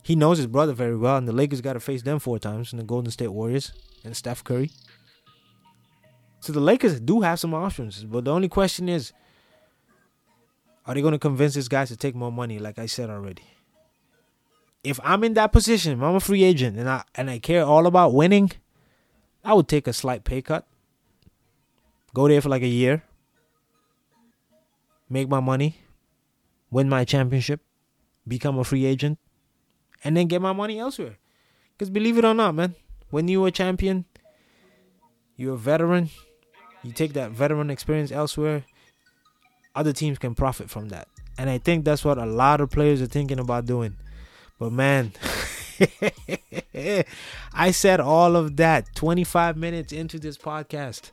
He 0.02 0.16
knows 0.16 0.38
his 0.38 0.46
brother 0.46 0.72
very 0.72 0.96
well, 0.96 1.18
and 1.18 1.28
the 1.28 1.32
Lakers 1.32 1.60
got 1.60 1.74
to 1.74 1.80
face 1.80 2.02
them 2.02 2.18
four 2.18 2.38
times 2.38 2.72
in 2.72 2.78
the 2.78 2.84
Golden 2.84 3.10
State 3.10 3.28
Warriors 3.28 3.72
and 4.04 4.16
Steph 4.16 4.42
Curry. 4.42 4.70
So 6.40 6.52
the 6.52 6.60
Lakers 6.60 7.00
do 7.00 7.20
have 7.22 7.40
some 7.40 7.54
options, 7.54 8.04
but 8.04 8.24
the 8.24 8.32
only 8.32 8.48
question 8.48 8.88
is, 8.88 9.12
Are 10.86 10.94
they 10.94 11.00
going 11.00 11.12
to 11.12 11.18
convince 11.18 11.54
these 11.54 11.68
guys 11.68 11.88
to 11.88 11.96
take 11.96 12.14
more 12.14 12.32
money? 12.32 12.58
Like 12.58 12.78
I 12.78 12.86
said 12.86 13.10
already. 13.10 13.42
If 14.82 15.00
I'm 15.02 15.24
in 15.24 15.34
that 15.34 15.52
position, 15.52 16.02
I'm 16.02 16.14
a 16.14 16.20
free 16.20 16.44
agent 16.44 16.78
and 16.78 16.88
I 16.88 17.04
and 17.14 17.30
I 17.30 17.38
care 17.38 17.64
all 17.64 17.86
about 17.86 18.12
winning, 18.12 18.52
I 19.42 19.54
would 19.54 19.68
take 19.68 19.86
a 19.86 19.92
slight 19.92 20.24
pay 20.24 20.42
cut. 20.42 20.66
Go 22.12 22.28
there 22.28 22.40
for 22.40 22.50
like 22.50 22.62
a 22.62 22.68
year. 22.68 23.02
Make 25.08 25.28
my 25.28 25.40
money. 25.40 25.78
Win 26.70 26.88
my 26.88 27.04
championship. 27.04 27.60
Become 28.28 28.58
a 28.58 28.64
free 28.64 28.84
agent. 28.84 29.18
And 30.02 30.16
then 30.16 30.26
get 30.26 30.42
my 30.42 30.52
money 30.52 30.78
elsewhere. 30.78 31.16
Because 31.72 31.90
believe 31.90 32.18
it 32.18 32.24
or 32.24 32.34
not, 32.34 32.54
man, 32.54 32.74
when 33.10 33.26
you're 33.26 33.48
a 33.48 33.50
champion, 33.50 34.04
you're 35.36 35.54
a 35.54 35.58
veteran, 35.58 36.10
you 36.82 36.92
take 36.92 37.14
that 37.14 37.30
veteran 37.30 37.70
experience 37.70 38.12
elsewhere, 38.12 38.64
other 39.74 39.92
teams 39.92 40.18
can 40.18 40.34
profit 40.34 40.70
from 40.70 40.88
that. 40.90 41.08
And 41.36 41.50
I 41.50 41.58
think 41.58 41.84
that's 41.84 42.04
what 42.04 42.18
a 42.18 42.26
lot 42.26 42.60
of 42.60 42.70
players 42.70 43.02
are 43.02 43.06
thinking 43.06 43.38
about 43.38 43.66
doing. 43.66 43.96
But 44.58 44.72
man, 44.72 45.12
I 47.52 47.70
said 47.72 48.00
all 48.00 48.36
of 48.36 48.56
that 48.56 48.94
25 48.94 49.56
minutes 49.56 49.92
into 49.92 50.18
this 50.18 50.38
podcast. 50.38 51.10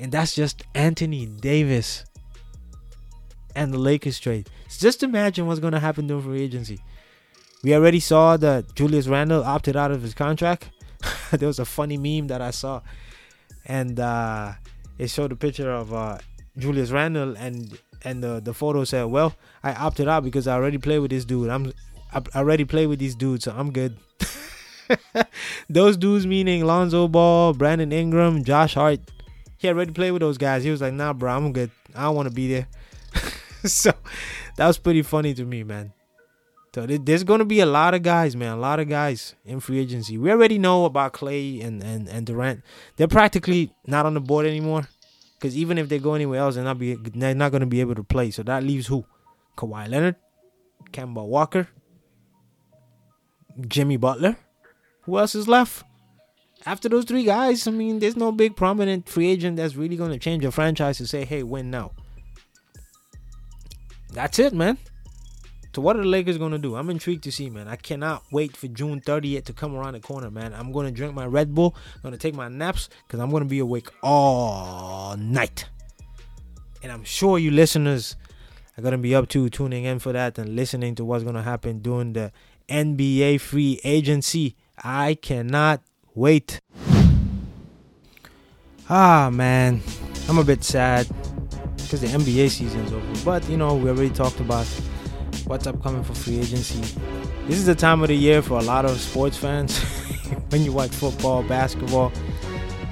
And 0.00 0.10
that's 0.10 0.34
just 0.34 0.62
Anthony 0.74 1.26
Davis 1.26 2.04
and 3.54 3.72
the 3.72 3.78
Lakers 3.78 4.18
trade. 4.18 4.48
Just 4.78 5.02
imagine 5.02 5.46
what's 5.46 5.60
going 5.60 5.72
to 5.72 5.80
happen 5.80 6.06
during 6.06 6.24
free 6.24 6.42
agency. 6.42 6.80
We 7.62 7.74
already 7.74 8.00
saw 8.00 8.36
that 8.38 8.74
Julius 8.74 9.06
Randle 9.06 9.44
opted 9.44 9.76
out 9.76 9.90
of 9.90 10.02
his 10.02 10.14
contract. 10.14 10.70
there 11.30 11.46
was 11.46 11.58
a 11.58 11.64
funny 11.64 11.96
meme 11.96 12.26
that 12.28 12.42
I 12.42 12.50
saw, 12.50 12.82
and 13.64 13.98
uh, 14.00 14.52
it 14.98 15.08
showed 15.08 15.32
a 15.32 15.36
picture 15.36 15.70
of 15.70 15.94
uh, 15.94 16.18
Julius 16.56 16.90
Randle, 16.90 17.36
and 17.36 17.78
and 18.02 18.22
the 18.22 18.40
the 18.40 18.54
photo 18.54 18.84
said, 18.84 19.04
"Well, 19.04 19.34
I 19.62 19.72
opted 19.72 20.08
out 20.08 20.24
because 20.24 20.46
I 20.46 20.54
already 20.54 20.78
played 20.78 21.00
with 21.00 21.10
this 21.10 21.24
dude. 21.24 21.50
I'm 21.50 21.72
I 22.12 22.22
already 22.36 22.64
played 22.64 22.86
with 22.86 22.98
these 22.98 23.14
dudes, 23.14 23.44
so 23.44 23.54
I'm 23.56 23.72
good." 23.72 23.96
those 25.68 25.96
dudes 25.96 26.26
meaning 26.26 26.64
Lonzo 26.64 27.08
Ball, 27.08 27.54
Brandon 27.54 27.90
Ingram, 27.92 28.44
Josh 28.44 28.74
Hart. 28.74 29.00
He 29.56 29.68
already 29.68 29.92
played 29.92 30.10
with 30.10 30.20
those 30.20 30.38
guys. 30.38 30.62
He 30.62 30.70
was 30.70 30.80
like, 30.80 30.92
"Nah, 30.92 31.12
bro, 31.12 31.34
I'm 31.34 31.52
good. 31.52 31.70
I 31.94 32.02
don't 32.02 32.16
want 32.16 32.28
to 32.28 32.34
be 32.34 32.48
there." 32.48 32.68
so 33.64 33.92
that 34.56 34.66
was 34.66 34.78
pretty 34.78 35.02
funny 35.02 35.34
to 35.34 35.44
me, 35.44 35.64
man. 35.64 35.92
So 36.74 36.86
there's 36.86 37.22
to 37.22 37.44
be 37.44 37.60
a 37.60 37.66
lot 37.66 37.94
of 37.94 38.02
guys, 38.02 38.34
man, 38.34 38.50
a 38.52 38.56
lot 38.56 38.80
of 38.80 38.88
guys 38.88 39.36
in 39.44 39.60
free 39.60 39.78
agency. 39.78 40.18
We 40.18 40.32
already 40.32 40.58
know 40.58 40.86
about 40.86 41.12
Klay 41.12 41.64
and, 41.64 41.80
and, 41.84 42.08
and 42.08 42.26
Durant. 42.26 42.64
They're 42.96 43.06
practically 43.06 43.72
not 43.86 44.06
on 44.06 44.14
the 44.14 44.20
board 44.20 44.44
anymore 44.44 44.88
because 45.44 45.58
even 45.58 45.76
if 45.76 45.90
they 45.90 45.98
go 45.98 46.14
anywhere 46.14 46.40
else, 46.40 46.54
they're 46.54 46.64
not 46.64 46.78
be 46.78 46.94
they're 46.94 47.34
not 47.34 47.50
going 47.50 47.60
to 47.60 47.66
be 47.66 47.82
able 47.82 47.94
to 47.94 48.02
play. 48.02 48.30
So 48.30 48.42
that 48.44 48.62
leaves 48.62 48.86
who? 48.86 49.04
Kawhi 49.58 49.90
Leonard, 49.90 50.16
Kemba 50.90 51.22
Walker, 51.22 51.68
Jimmy 53.68 53.98
Butler. 53.98 54.38
Who 55.02 55.18
else 55.18 55.34
is 55.34 55.46
left? 55.46 55.84
After 56.64 56.88
those 56.88 57.04
three 57.04 57.24
guys, 57.24 57.66
I 57.66 57.72
mean, 57.72 57.98
there's 57.98 58.16
no 58.16 58.32
big 58.32 58.56
prominent 58.56 59.06
free 59.06 59.28
agent 59.28 59.58
that's 59.58 59.76
really 59.76 59.96
going 59.98 60.12
to 60.12 60.18
change 60.18 60.42
your 60.42 60.50
franchise 60.50 60.96
to 60.96 61.06
say, 61.06 61.26
hey, 61.26 61.42
win 61.42 61.70
now. 61.70 61.90
That's 64.14 64.38
it, 64.38 64.54
man. 64.54 64.78
So 65.74 65.82
what 65.82 65.96
are 65.96 66.02
the 66.02 66.08
Lakers 66.08 66.38
gonna 66.38 66.58
do? 66.58 66.76
I'm 66.76 66.88
intrigued 66.88 67.24
to 67.24 67.32
see, 67.32 67.50
man. 67.50 67.66
I 67.66 67.74
cannot 67.74 68.22
wait 68.30 68.56
for 68.56 68.68
June 68.68 69.00
30th 69.00 69.46
to 69.46 69.52
come 69.52 69.74
around 69.74 69.94
the 69.94 70.00
corner, 70.00 70.30
man. 70.30 70.54
I'm 70.54 70.70
gonna 70.70 70.92
drink 70.92 71.14
my 71.14 71.26
Red 71.26 71.52
Bull, 71.52 71.74
I'm 71.96 72.02
gonna 72.02 72.16
take 72.16 72.36
my 72.36 72.46
naps, 72.46 72.88
cause 73.08 73.18
I'm 73.18 73.28
gonna 73.28 73.44
be 73.46 73.58
awake 73.58 73.88
all 74.00 75.16
night. 75.16 75.68
And 76.80 76.92
I'm 76.92 77.02
sure 77.02 77.40
you 77.40 77.50
listeners 77.50 78.14
are 78.78 78.82
gonna 78.82 78.98
be 78.98 79.16
up 79.16 79.28
to 79.30 79.48
tuning 79.48 79.82
in 79.82 79.98
for 79.98 80.12
that 80.12 80.38
and 80.38 80.54
listening 80.54 80.94
to 80.94 81.04
what's 81.04 81.24
gonna 81.24 81.42
happen 81.42 81.80
during 81.80 82.12
the 82.12 82.30
NBA 82.68 83.40
free 83.40 83.80
agency. 83.82 84.54
I 84.78 85.14
cannot 85.14 85.82
wait. 86.14 86.60
Ah 88.88 89.28
man, 89.32 89.82
I'm 90.28 90.38
a 90.38 90.44
bit 90.44 90.62
sad 90.62 91.08
because 91.78 92.00
the 92.00 92.06
NBA 92.06 92.48
season's 92.50 92.92
over. 92.92 93.24
But 93.24 93.48
you 93.48 93.56
know, 93.56 93.74
we 93.74 93.90
already 93.90 94.10
talked 94.10 94.38
about 94.38 94.68
what's 95.46 95.66
upcoming 95.66 96.02
for 96.02 96.14
free 96.14 96.38
agency. 96.38 96.80
This 97.46 97.58
is 97.58 97.66
the 97.66 97.74
time 97.74 98.02
of 98.02 98.08
the 98.08 98.14
year 98.14 98.40
for 98.42 98.58
a 98.58 98.62
lot 98.62 98.84
of 98.84 98.98
sports 98.98 99.36
fans. 99.36 99.78
when 100.48 100.64
you 100.64 100.72
watch 100.72 100.90
football, 100.90 101.42
basketball, 101.42 102.12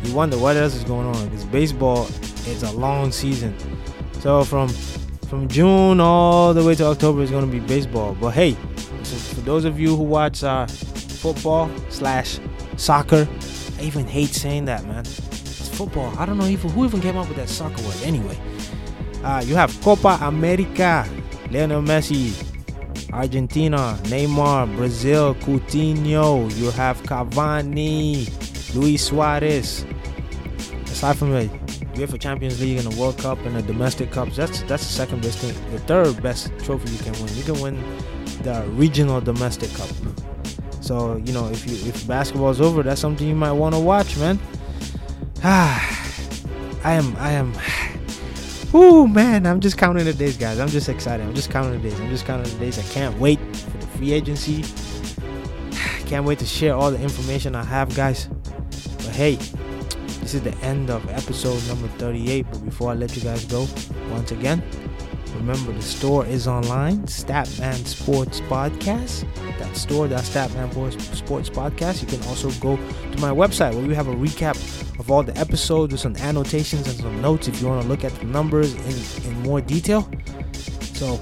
you 0.05 0.15
wonder 0.15 0.37
what 0.37 0.57
else 0.57 0.75
is 0.75 0.85
going 0.85 1.07
on 1.07 1.29
because 1.29 1.45
baseball 1.47 2.07
it's 2.45 2.63
a 2.63 2.73
long 2.73 3.13
season. 3.13 3.57
So 4.21 4.45
from 4.45 4.69
from 5.29 5.49
June 5.49 6.01
all 6.01 6.53
the 6.53 6.63
way 6.63 6.75
to 6.75 6.85
October 6.85 7.23
is 7.23 7.31
going 7.31 7.47
to 7.47 7.51
be 7.51 7.61
baseball. 7.61 8.15
But 8.21 8.31
hey, 8.31 8.53
for 8.53 9.41
those 9.41 9.65
of 9.65 9.81
you 9.81 9.97
who 9.97 10.03
watch 10.03 10.45
uh, 10.45 10.67
football 10.67 11.71
slash 11.89 12.39
soccer, 12.77 13.27
I 13.79 13.83
even 13.83 14.07
hate 14.07 14.31
saying 14.31 14.67
that, 14.67 14.85
man. 14.85 15.01
It's 15.01 15.69
football. 15.69 16.13
I 16.19 16.27
don't 16.27 16.37
know 16.37 16.47
even 16.47 16.71
who 16.71 16.85
even 16.85 17.01
came 17.01 17.17
up 17.17 17.29
with 17.29 17.39
that 17.39 17.49
soccer 17.49 17.83
word. 17.83 17.97
Anyway, 18.03 18.39
uh, 19.25 19.43
you 19.47 19.55
have 19.55 19.81
Copa 19.81 20.19
America 20.21 21.09
Lionel 21.53 21.83
Messi, 21.83 22.33
Argentina, 23.13 23.99
Neymar, 24.05 24.75
Brazil, 24.75 25.35
Coutinho. 25.35 26.51
You 26.57 26.71
have 26.71 27.03
Cavani, 27.03 28.25
Luis 28.75 29.05
Suarez. 29.05 29.85
Aside 30.87 31.19
from 31.19 31.33
the 31.33 31.51
UEFA 31.93 32.19
Champions 32.19 32.59
League 32.59 32.79
and 32.79 32.91
the 32.91 32.99
World 32.99 33.19
Cup 33.19 33.39
and 33.45 33.55
the 33.55 33.61
domestic 33.61 34.11
cups, 34.11 34.37
that's 34.37 34.63
that's 34.63 34.87
the 34.87 34.93
second 34.93 35.21
best 35.21 35.41
thing. 35.41 35.55
The 35.73 35.79
third 35.81 36.23
best 36.23 36.51
trophy 36.61 36.91
you 36.91 36.99
can 36.99 37.13
win. 37.23 37.37
You 37.37 37.43
can 37.43 37.61
win 37.61 37.99
the 38.43 38.65
regional 38.71 39.21
domestic 39.21 39.75
cup. 39.75 39.91
So 40.81 41.17
you 41.17 41.35
know 41.35 41.49
if 41.49 41.67
you 41.69 41.75
if 41.87 42.07
basketball 42.07 42.49
is 42.49 42.63
over, 42.63 42.83
that's 42.83 43.01
something 43.01 43.29
you 43.29 43.35
might 43.35 43.53
want 43.53 43.75
to 43.75 43.81
watch, 43.81 44.17
man. 44.17 44.41
Ah, 45.45 45.85
I 46.85 46.95
am 46.95 47.15
I 47.19 47.33
am 47.33 47.53
Ooh, 48.75 49.07
man, 49.07 49.47
I'm 49.47 49.61
just 49.61 49.77
counting 49.77 50.07
the 50.07 50.15
days, 50.15 50.39
guys. 50.39 50.59
I'm 50.59 50.69
just 50.69 50.89
excited. 50.89 51.27
I'm 51.27 51.35
just 51.35 51.51
counting 51.51 51.81
the 51.81 51.91
days. 51.91 52.01
I'm 52.01 52.09
just 52.09 52.25
counting 52.25 52.51
the 52.51 52.59
days. 52.59 52.79
I 52.79 52.83
can't 52.95 53.19
wait 53.19 53.39
for 53.39 53.77
the 53.77 53.87
free 53.89 54.13
agency. 54.13 54.65
Can't 56.07 56.25
wait 56.25 56.39
to 56.39 56.47
share 56.47 56.75
all 56.75 56.91
the 56.91 57.01
information 57.01 57.55
I 57.55 57.65
have, 57.65 57.95
guys. 57.95 58.29
But 58.99 59.15
hey, 59.15 59.37
this 59.37 60.35
is 60.35 60.43
the 60.43 60.55
end 60.57 60.91
of 60.91 61.07
episode 61.11 61.67
number 61.69 61.89
38. 61.99 62.47
But 62.51 62.65
before 62.65 62.91
I 62.91 62.95
let 62.95 63.15
you 63.17 63.23
guys 63.23 63.45
go, 63.45 63.67
once 64.11 64.31
again, 64.33 64.63
remember 65.37 65.73
the 65.73 65.83
store 65.83 66.27
is 66.27 66.47
online, 66.47 66.99
Statman 67.03 67.87
Sports 67.87 68.41
Podcast. 68.43 69.27
That 69.59 69.77
store, 69.77 70.09
that 70.09 70.25
Statman 70.25 70.71
Sports 71.17 71.51
Podcast. 71.51 72.03
You 72.03 72.09
can 72.09 72.27
also 72.29 72.51
go 72.61 72.77
to 72.77 73.19
my 73.21 73.31
website 73.31 73.75
where 73.75 73.87
we 73.87 73.95
have 73.95 74.09
a 74.09 74.15
recap 74.15 74.57
of 74.99 75.11
all 75.11 75.23
the 75.23 75.37
episodes 75.37 75.93
with 75.93 76.01
some 76.01 76.17
annotations 76.17 76.87
and 76.87 76.97
some 76.97 77.21
notes 77.21 77.49
if 77.49 77.61
you 77.61 77.69
want 77.69 77.83
to 77.83 77.89
look 77.89 78.05
at 78.05 78.13
the 78.15 78.25
numbers 78.25 78.75
in, 78.75 79.31
in 79.31 79.41
more 79.43 79.61
detail. 79.61 80.09
So 80.95 81.17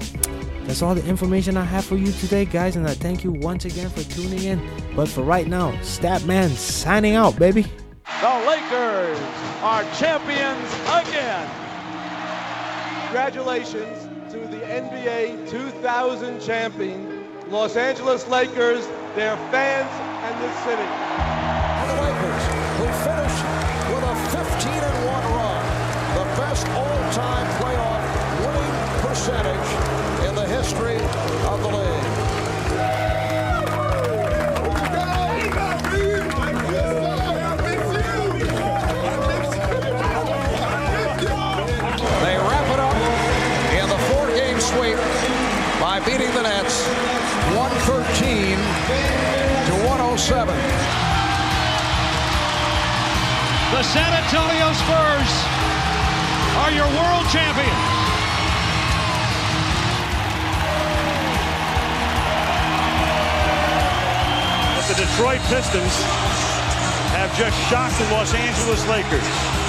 that's 0.65 0.81
all 0.81 0.95
the 0.95 1.05
information 1.07 1.57
I 1.57 1.63
have 1.63 1.85
for 1.85 1.97
you 1.97 2.11
today, 2.11 2.45
guys, 2.45 2.75
and 2.75 2.87
I 2.87 2.93
thank 2.93 3.23
you 3.23 3.31
once 3.31 3.65
again 3.65 3.89
for 3.89 4.03
tuning 4.03 4.43
in. 4.43 4.61
But 4.95 5.07
for 5.07 5.23
right 5.23 5.47
now, 5.47 5.71
Statman 5.77 6.49
signing 6.49 7.15
out, 7.15 7.37
baby. 7.37 7.63
The 8.21 8.43
Lakers 8.47 9.19
are 9.61 9.83
champions 9.95 10.73
again. 10.87 11.49
Congratulations 13.07 14.00
to 14.31 14.39
the 14.47 14.61
NBA 14.61 15.49
2000 15.49 16.39
champion, 16.39 17.27
Los 17.49 17.75
Angeles 17.75 18.25
Lakers, 18.29 18.87
their 19.13 19.35
fans, 19.51 19.91
and 20.23 20.33
this 20.41 20.55
city. 20.63 20.87
And 20.87 21.89
the 21.91 21.97
Lakers, 21.99 22.43
who 22.79 22.87
finish 23.03 23.35
with 23.91 24.07
a 24.07 24.15
15 24.31 24.71
and 24.71 24.97
1 25.03 25.23
run, 25.35 25.61
the 26.15 26.23
best 26.39 26.65
all-time 26.69 27.47
playoff 27.59 28.03
winning 28.39 28.75
percentage 29.03 29.69
in 30.25 30.33
the 30.35 30.47
history 30.47 30.95
107. 50.31 50.55
The 53.75 53.83
San 53.83 54.13
Antonio 54.13 54.71
Spurs 54.71 55.31
are 56.55 56.71
your 56.71 56.87
world 56.87 57.27
champions. 57.27 57.67
But 64.77 64.87
the 64.87 64.95
Detroit 65.03 65.41
Pistons 65.51 65.99
have 67.11 67.35
just 67.37 67.57
shocked 67.69 67.97
the 67.97 68.07
Los 68.15 68.33
Angeles 68.33 68.87
Lakers. 68.87 69.60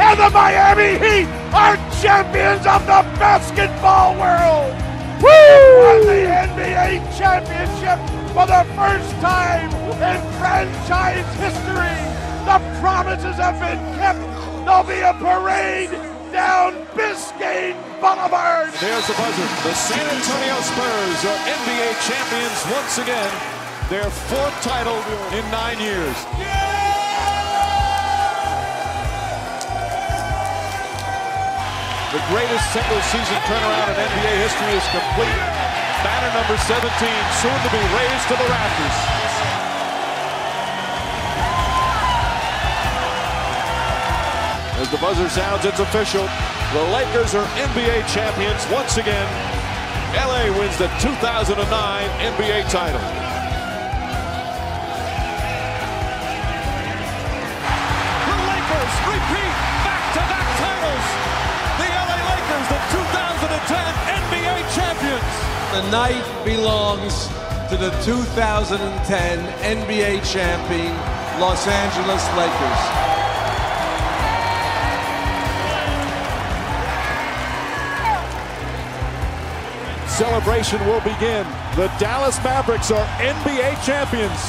And 0.00 0.18
the 0.18 0.30
Miami 0.30 0.96
Heat 0.96 1.28
are 1.52 1.76
champions 2.00 2.64
of 2.64 2.80
the 2.88 3.04
basketball 3.20 4.16
world. 4.16 4.72
Woo! 5.20 5.28
Won 5.28 6.00
the 6.08 6.24
NBA 6.24 7.04
championship 7.20 8.00
for 8.32 8.48
the 8.48 8.64
first 8.72 9.12
time 9.20 9.68
in 10.00 10.18
franchise 10.40 11.28
history. 11.36 12.00
The 12.48 12.58
promises 12.80 13.36
have 13.36 13.60
been 13.60 13.76
kept. 14.00 14.24
There'll 14.64 14.88
be 14.88 15.04
a 15.04 15.12
parade 15.20 15.92
down 16.32 16.86
Biscayne 16.96 17.76
Boulevard. 18.00 18.72
There's 18.80 19.06
the 19.06 19.12
buzzer. 19.20 19.48
The 19.68 19.74
San 19.76 20.00
Antonio 20.00 20.56
Spurs 20.64 21.20
are 21.28 21.40
NBA 21.44 21.88
champions 22.08 22.58
once 22.72 22.96
again. 22.96 23.30
Their 23.90 24.08
fourth 24.08 24.56
title 24.62 24.96
in 25.36 25.44
nine 25.50 25.78
years. 25.78 26.59
The 32.10 32.18
greatest 32.26 32.72
single 32.72 33.00
season 33.02 33.38
turnaround 33.46 33.86
in 33.86 33.94
NBA 33.94 34.34
history 34.42 34.74
is 34.74 34.82
complete. 34.90 35.42
Banner 36.02 36.34
number 36.34 36.58
17 36.58 36.82
soon 37.38 37.54
to 37.54 37.70
be 37.70 37.78
raised 37.94 38.26
to 38.26 38.34
the 38.34 38.48
rafters. 38.50 38.96
As 44.82 44.90
the 44.90 44.98
buzzer 44.98 45.28
sounds, 45.28 45.64
it's 45.64 45.78
official. 45.78 46.26
The 46.74 46.82
Lakers 46.90 47.36
are 47.36 47.46
NBA 47.70 48.12
champions 48.12 48.66
once 48.72 48.96
again. 48.96 49.30
LA 50.10 50.50
wins 50.58 50.76
the 50.78 50.88
2009 50.98 51.62
NBA 51.62 52.68
title. 52.70 53.19
The 65.72 65.88
night 65.92 66.44
belongs 66.44 67.28
to 67.70 67.76
the 67.76 67.90
2010 68.02 69.38
NBA 69.62 70.18
champion 70.26 70.92
Los 71.38 71.64
Angeles 71.68 72.26
Lakers. 72.36 73.10
Celebration 80.10 80.84
will 80.86 81.00
begin. 81.02 81.46
The 81.76 81.86
Dallas 82.00 82.42
Mavericks 82.42 82.90
are 82.90 83.06
NBA 83.18 83.86
champions. 83.86 84.40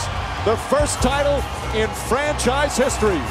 The 0.43 0.57
first 0.75 1.03
title 1.03 1.35
in 1.79 1.87
franchise 2.09 2.75
history. 2.75 3.21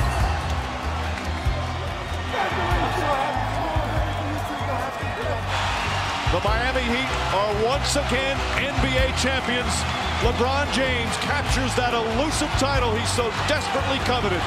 The 6.30 6.38
Miami 6.46 6.86
Heat 6.86 7.10
are 7.34 7.50
once 7.66 7.98
again 7.98 8.38
NBA 8.54 9.18
champions. 9.18 9.74
LeBron 10.22 10.70
James 10.70 11.10
captures 11.26 11.74
that 11.74 11.90
elusive 11.90 12.46
title 12.54 12.94
he 12.94 13.02
so 13.10 13.34
desperately 13.50 13.98
coveted. 14.06 14.38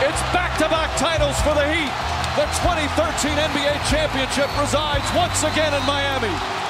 It's 0.00 0.22
back-to-back 0.32 0.96
titles 0.96 1.36
for 1.44 1.52
the 1.52 1.68
Heat. 1.68 1.92
The 2.40 2.48
2013 2.64 3.36
NBA 3.36 3.76
championship 3.92 4.48
resides 4.56 5.04
once 5.12 5.44
again 5.44 5.76
in 5.76 5.84
Miami. 5.84 6.61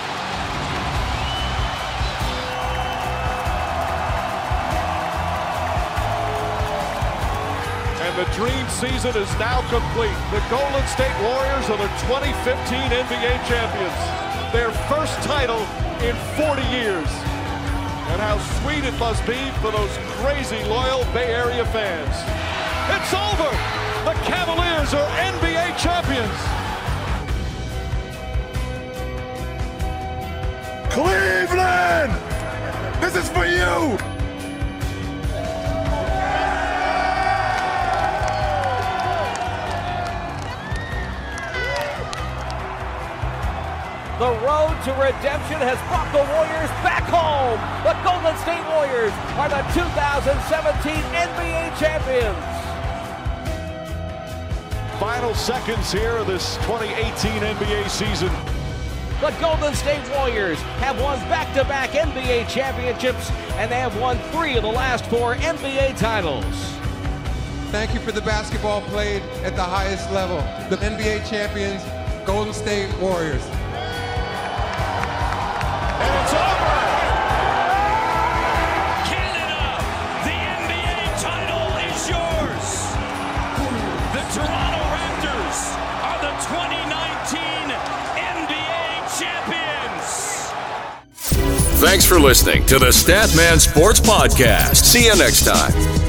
The 8.23 8.35
dream 8.37 8.69
season 8.69 9.17
is 9.17 9.29
now 9.37 9.59
complete. 9.67 10.15
The 10.31 10.39
Golden 10.49 10.87
State 10.87 11.11
Warriors 11.27 11.67
are 11.71 11.79
the 11.79 11.91
2015 12.07 12.95
NBA 12.95 13.35
champions. 13.51 13.99
Their 14.53 14.71
first 14.87 15.15
title 15.27 15.59
in 16.07 16.15
40 16.39 16.63
years. 16.71 17.11
And 18.15 18.21
how 18.23 18.39
sweet 18.63 18.85
it 18.85 18.97
must 19.01 19.27
be 19.27 19.51
for 19.59 19.73
those 19.73 19.91
crazy 20.23 20.63
loyal 20.71 21.03
Bay 21.13 21.35
Area 21.35 21.65
fans. 21.67 22.15
It's 22.95 23.13
over! 23.13 23.51
The 24.07 24.15
Cavaliers 24.23 24.95
are 24.95 25.09
NBA 25.35 25.79
champions! 25.83 26.39
Cleveland! 30.93 32.13
This 33.03 33.17
is 33.17 33.29
for 33.31 33.47
you! 33.47 34.12
The 44.23 44.31
road 44.47 44.79
to 44.85 44.93
redemption 44.93 45.59
has 45.59 45.83
brought 45.91 46.07
the 46.15 46.23
Warriors 46.31 46.71
back 46.87 47.03
home. 47.11 47.59
The 47.83 47.91
Golden 48.07 48.39
State 48.39 48.63
Warriors 48.71 49.11
are 49.35 49.51
the 49.51 49.67
2017 49.75 50.95
NBA 51.11 51.75
champions. 51.75 52.39
Final 55.01 55.35
seconds 55.35 55.91
here 55.91 56.19
of 56.19 56.29
this 56.29 56.55
2018 56.59 57.43
NBA 57.43 57.91
season. 57.91 58.31
The 59.21 59.35
Golden 59.41 59.75
State 59.75 60.09
Warriors 60.15 60.61
have 60.79 61.03
won 61.03 61.19
back-to-back 61.27 61.91
NBA 61.91 62.49
championships, 62.49 63.29
and 63.59 63.73
they 63.73 63.81
have 63.81 63.99
won 64.01 64.19
three 64.31 64.55
of 64.57 64.63
the 64.63 64.71
last 64.71 65.05
four 65.07 65.35
NBA 65.35 65.99
titles. 65.99 66.45
Thank 67.73 67.93
you 67.93 67.99
for 67.99 68.13
the 68.13 68.23
basketball 68.23 68.83
played 68.83 69.23
at 69.43 69.57
the 69.57 69.65
highest 69.65 70.13
level. 70.13 70.37
The 70.71 70.77
NBA 70.77 71.29
champions, 71.29 71.83
Golden 72.25 72.55
State 72.55 72.97
Warriors. 72.99 73.43
Thanks 91.93 92.07
for 92.07 92.19
listening 92.19 92.65
to 92.69 92.79
the 92.79 92.87
Statman 92.87 93.61
Sports 93.61 94.01
Podcast. 94.01 94.77
See 94.77 95.05
you 95.05 95.15
next 95.15 95.45
time. 95.45 96.02